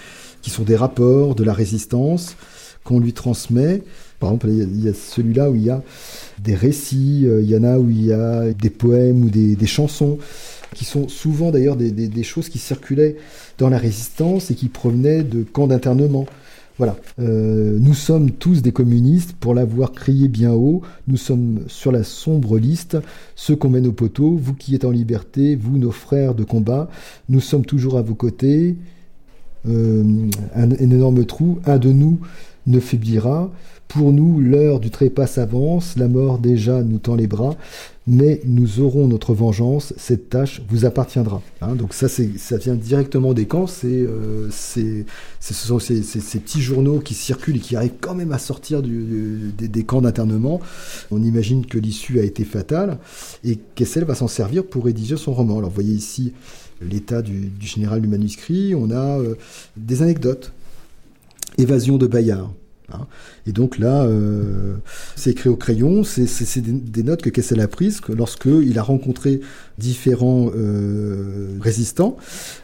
[0.42, 2.36] qui sont des rapports de la résistance,
[2.84, 3.82] qu'on lui transmet.
[4.20, 5.82] Par exemple, il y a celui-là où il y a
[6.38, 10.18] des récits, il y en a où il y a des poèmes ou des, chansons,
[10.74, 13.16] qui sont souvent d'ailleurs des, choses qui circulaient
[13.58, 16.26] dans la résistance et qui provenaient de camps d'internement.
[16.80, 16.96] Voilà.
[17.18, 20.80] Euh, nous sommes tous des communistes pour l'avoir crié bien haut.
[21.08, 22.96] Nous sommes sur la sombre liste,
[23.36, 26.88] ceux qu'on mène au poteau, vous qui êtes en liberté, vous nos frères de combat.
[27.28, 28.76] Nous sommes toujours à vos côtés.
[29.68, 32.18] Euh, un, un, énorme trou, un de nous
[32.66, 33.50] ne faiblira.
[33.90, 37.56] Pour nous, l'heure du trépas s'avance, la mort déjà nous tend les bras,
[38.06, 41.42] mais nous aurons notre vengeance, cette tâche vous appartiendra.
[41.60, 46.02] Hein, donc ça, ça vient directement des camps, c'est, euh, ce sont ces,
[46.38, 50.60] petits journaux qui circulent et qui arrivent quand même à sortir des, camps d'internement.
[51.10, 52.98] On imagine que l'issue a été fatale,
[53.42, 55.58] et Kessel va s'en servir pour rédiger son roman.
[55.58, 56.32] Alors vous voyez ici
[56.80, 59.34] l'état du, général du manuscrit, on a euh,
[59.76, 60.52] des anecdotes.
[61.58, 62.52] Évasion de Bayard.
[62.92, 63.06] Hein.
[63.46, 64.74] Et donc là, euh,
[65.16, 69.40] c'est écrit au crayon, c'est des, notes que Kessel a prises lorsqu'il a rencontré
[69.78, 72.16] différents euh, résistants.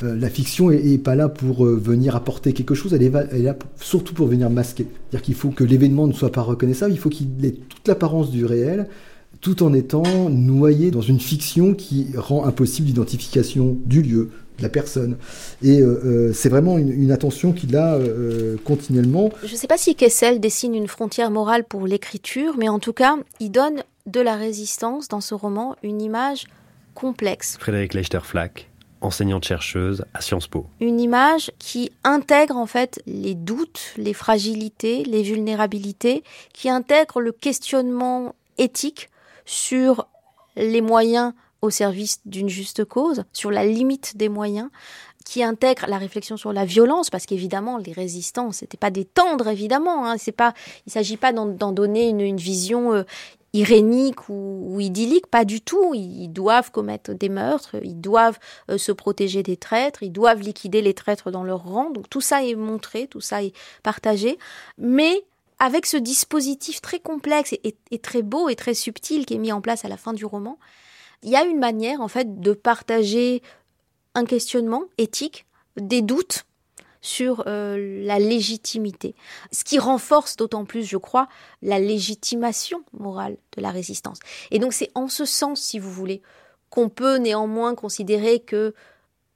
[0.02, 3.42] Euh, la fiction est, pas là pour venir apporter quelque chose, elle est, elle est
[3.42, 4.86] là surtout pour venir masquer.
[4.86, 8.30] C'est-à-dire qu'il faut que l'événement ne soit pas reconnaissable, il faut qu'il ait toute l'apparence
[8.30, 8.88] du réel,
[9.40, 14.30] tout en étant noyé dans une fiction qui rend impossible l'identification du lieu,
[14.60, 15.16] la personne.
[15.62, 19.30] Et euh, euh, c'est vraiment une, attention qu'il a euh, continuellement.
[19.44, 22.92] Je ne sais pas si Kessel dessine une frontière morale pour l'écriture, mais en tout
[22.92, 26.46] cas, il donne de la résistance dans ce roman une image
[26.94, 27.56] complexe.
[27.58, 28.68] Frédéric Leichter-Flack,
[29.00, 30.66] enseignante-chercheuse à Sciences Po.
[30.80, 37.32] Une image qui intègre en fait les doutes, les fragilités, les vulnérabilités, qui intègre le
[37.32, 39.10] questionnement éthique
[39.44, 40.06] sur
[40.56, 41.32] les moyens
[41.66, 44.70] au service d'une juste cause, sur la limite des moyens,
[45.26, 49.48] qui intègre la réflexion sur la violence, parce qu'évidemment, les résistants, c'était pas des tendres,
[49.48, 50.06] évidemment.
[50.06, 50.54] Hein, c'est pas,
[50.86, 53.02] il s'agit pas d'en donner une, vision euh,
[53.52, 55.94] irénique ou, idyllique, pas du tout.
[55.94, 58.38] Ils, doivent commettre des meurtres, ils doivent
[58.70, 61.90] euh, se protéger des traîtres, ils doivent liquider les traîtres dans leur rang.
[61.90, 63.52] Donc tout ça est montré, tout ça est
[63.82, 64.38] partagé,
[64.78, 65.24] mais
[65.58, 69.60] avec ce dispositif très complexe et très beau et très subtil qui est mis en
[69.60, 70.58] place à la fin du roman,
[71.22, 73.42] il y a une manière en fait de partager
[74.14, 75.46] un questionnement éthique,
[75.76, 76.44] des doutes
[77.02, 79.14] sur euh, la légitimité,
[79.52, 81.28] ce qui renforce d'autant plus, je crois,
[81.62, 84.18] la légitimation morale de la résistance.
[84.50, 86.22] Et donc c'est en ce sens, si vous voulez,
[86.70, 88.74] qu'on peut néanmoins considérer que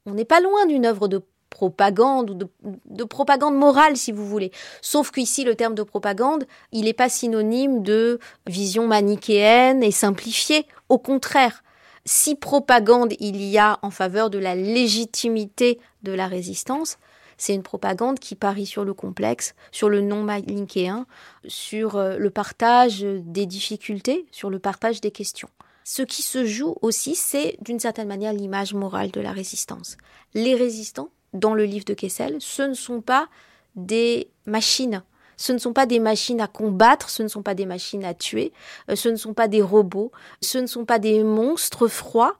[0.06, 2.48] on n'est pas loin d'une œuvre de propagande ou de,
[2.86, 4.50] de, propagande morale, si vous voulez.
[4.80, 10.66] Sauf qu'ici, le terme de propagande, il n'est pas synonyme de vision manichéenne et simplifiée.
[10.88, 11.62] Au contraire,
[12.04, 16.98] si propagande il y a en faveur de la légitimité de la résistance,
[17.36, 21.06] c'est une propagande qui parie sur le complexe, sur le non manichéen,
[21.46, 25.48] sur euh, le partage des difficultés, sur le partage des questions.
[25.84, 29.96] Ce qui se joue aussi, c'est d'une certaine manière l'image morale de la résistance.
[30.34, 33.28] Les résistants, dans le livre de Kessel, ce ne sont pas
[33.74, 35.02] des machines
[35.40, 38.12] ce ne sont pas des machines à combattre, ce ne sont pas des machines à
[38.12, 38.52] tuer,
[38.90, 40.12] euh, ce ne sont pas des robots,
[40.42, 42.36] ce ne sont pas des monstres froids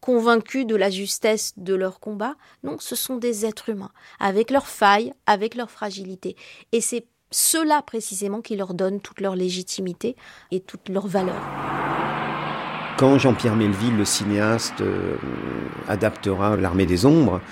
[0.00, 2.36] convaincus de la justesse de leur combat.
[2.64, 6.34] Non, ce sont des êtres humains, avec leurs failles, avec leurs fragilités.
[6.72, 10.16] Et c'est cela précisément qui leur donne toute leur légitimité
[10.50, 11.42] et toute leur valeur.
[12.96, 15.16] Quand Jean-Pierre Melville, le cinéaste, euh,
[15.88, 17.42] adaptera L'Armée des Ombres,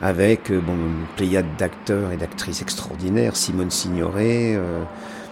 [0.00, 4.82] avec euh, bon, une pléiade d'acteurs et d'actrices extraordinaires, Simone Signoret, euh,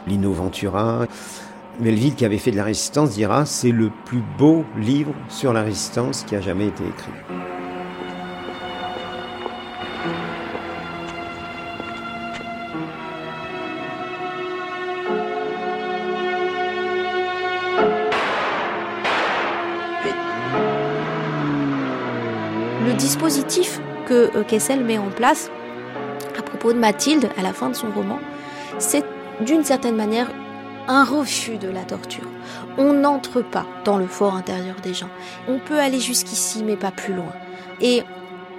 [0.07, 1.07] Lino Ventura.
[1.81, 5.63] Melville, qui avait fait de la résistance, dira c'est le plus beau livre sur la
[5.63, 7.62] résistance qui a jamais été écrit.
[24.13, 25.51] Que euh, Kessel met en place
[26.39, 28.19] à propos de Mathilde à la fin de son roman,
[28.79, 29.05] c'est
[29.41, 30.31] d'une certaine manière
[30.87, 32.29] un refus de la torture.
[32.77, 35.09] On n'entre pas dans le fort intérieur des gens.
[35.49, 37.33] On peut aller jusqu'ici, mais pas plus loin.
[37.81, 38.03] Et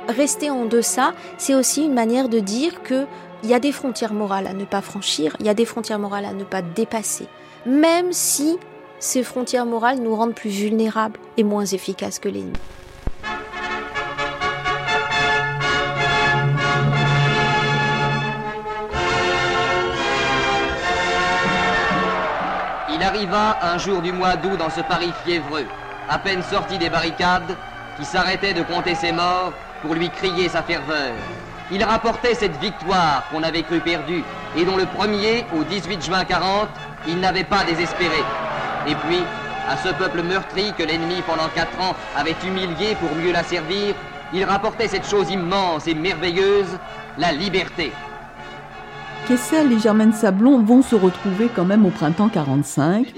[0.07, 3.05] rester en deçà, c'est aussi une manière de dire que
[3.43, 5.99] il y a des frontières morales à ne pas franchir, il y a des frontières
[5.99, 7.27] morales à ne pas dépasser,
[7.65, 8.57] même si
[8.99, 12.53] ces frontières morales nous rendent plus vulnérables et moins efficaces que l'ennemi.
[23.03, 25.65] Arriva un jour du mois d'août dans ce Paris fiévreux,
[26.09, 27.55] à peine sorti des barricades,
[27.97, 31.13] qui s'arrêtait de compter ses morts pour lui crier sa ferveur.
[31.71, 34.23] Il rapportait cette victoire qu'on avait cru perdue,
[34.57, 36.69] et dont le 1er au 18 juin 40,
[37.07, 38.23] il n'avait pas désespéré.
[38.87, 39.23] Et puis,
[39.69, 43.95] à ce peuple meurtri que l'ennemi pendant quatre ans avait humilié pour mieux la servir,
[44.33, 46.77] il rapportait cette chose immense et merveilleuse,
[47.17, 47.91] la liberté.
[49.27, 53.13] Kessel et Germaine Sablon vont se retrouver quand même au printemps 45,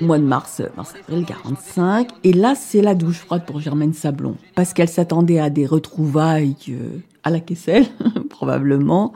[0.00, 2.08] au mois de mars, mars-avril 45.
[2.24, 6.56] Et là, c'est la douche froide pour Germaine Sablon, parce qu'elle s'attendait à des retrouvailles
[6.70, 7.86] euh, à la Kessel,
[8.28, 9.12] probablement,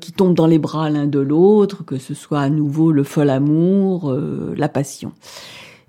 [0.00, 3.30] qui tombent dans les bras l'un de l'autre, que ce soit à nouveau le fol
[3.30, 5.12] amour, euh, la passion.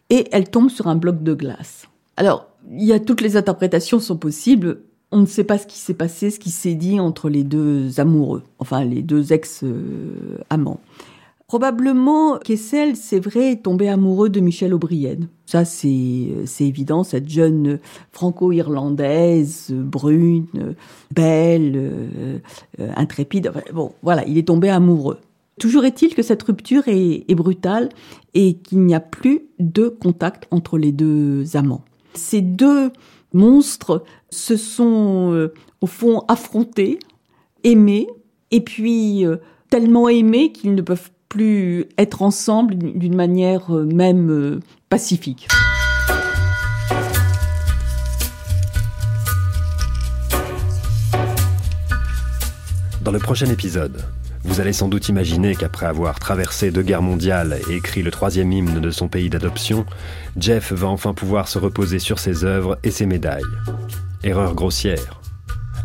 [0.09, 1.87] Et elle tombe sur un bloc de glace.
[2.15, 4.79] Alors, il y a toutes les interprétations sont possibles.
[5.15, 8.01] On ne sait pas ce qui s'est passé, ce qui s'est dit entre les deux
[8.01, 10.81] amoureux, enfin les deux ex-amants.
[11.47, 15.19] Probablement, Kessel, c'est vrai, est tombé amoureux de Michel O'Brien.
[15.45, 17.79] Ça, c'est, c'est évident, cette jeune
[18.11, 20.47] franco-irlandaise, brune,
[21.13, 22.39] belle, euh,
[22.97, 23.53] intrépide.
[23.73, 25.19] Bon, voilà, il est tombé amoureux.
[25.61, 27.87] Toujours est-il que cette rupture est, est brutale
[28.33, 31.85] et qu'il n'y a plus de contact entre les deux amants.
[32.15, 32.91] Ces deux
[33.33, 36.99] monstres se sont euh, au fond affrontés,
[37.63, 38.07] aimés,
[38.51, 39.37] et puis euh,
[39.69, 44.59] tellement aimés qu'ils ne peuvent plus être ensemble d'une manière euh, même
[44.89, 45.47] pacifique.
[53.01, 54.03] Dans le prochain épisode,
[54.45, 58.51] vous allez sans doute imaginer qu'après avoir traversé deux guerres mondiales et écrit le troisième
[58.51, 59.85] hymne de son pays d'adoption,
[60.37, 63.43] Jeff va enfin pouvoir se reposer sur ses œuvres et ses médailles.
[64.23, 65.19] Erreur grossière.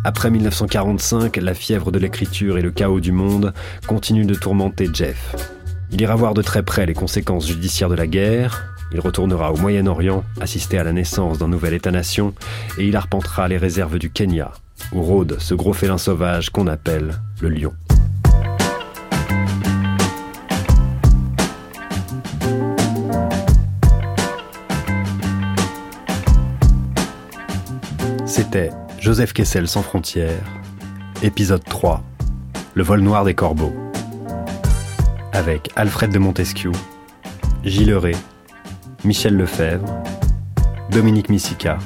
[0.04, 3.54] Après 1945, la fièvre de l'écriture et le chaos du monde
[3.86, 5.34] continuent de tourmenter Jeff.
[5.90, 9.56] Il ira voir de très près les conséquences judiciaires de la guerre, il retournera au
[9.56, 12.34] Moyen-Orient, assister à la naissance d'un nouvel État-nation,
[12.78, 14.52] et il arpentera les réserves du Kenya,
[14.92, 17.72] où rôde ce gros félin sauvage qu'on appelle le lion.
[28.40, 30.42] C'était Joseph Kessel sans frontières,
[31.22, 32.02] épisode 3,
[32.72, 33.74] Le vol noir des corbeaux.
[35.34, 36.72] Avec Alfred de Montesquieu,
[37.64, 38.16] Gilles Ré,
[39.04, 39.84] Michel Lefebvre,
[40.90, 41.76] Dominique Missica,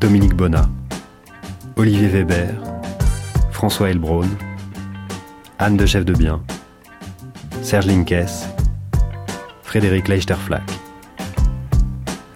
[0.00, 0.66] Dominique Bonnat,
[1.76, 2.54] Olivier Weber,
[3.50, 4.30] François Elbron,
[5.58, 6.40] Anne de Chef de Bien,
[7.60, 8.46] Serge Linkes,
[9.62, 10.72] Frédéric Leichterflack.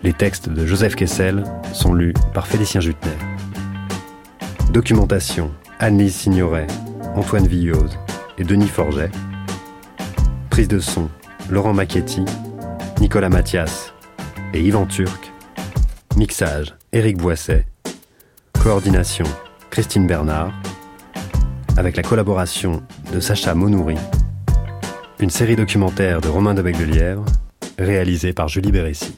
[0.02, 1.42] Les textes de Joseph Kessel
[1.74, 3.16] sont lus par Félicien Jutner.
[4.70, 5.50] Documentation
[5.80, 6.66] Anne-Lise Signoret,
[7.14, 7.98] Antoine Villose
[8.38, 9.10] et Denis Forget.
[10.50, 11.08] Prise de son
[11.50, 12.24] Laurent Macchetti,
[13.00, 13.92] Nicolas Mathias
[14.54, 15.32] et Yvan Turc.
[16.16, 17.66] Mixage Éric Boisset.
[18.62, 19.26] Coordination
[19.70, 20.52] Christine Bernard.
[21.76, 23.96] Avec la collaboration de Sacha Monoury.
[25.18, 27.24] Une série documentaire de Romain de Lièvre,
[27.78, 29.16] réalisée par Julie Bérécy.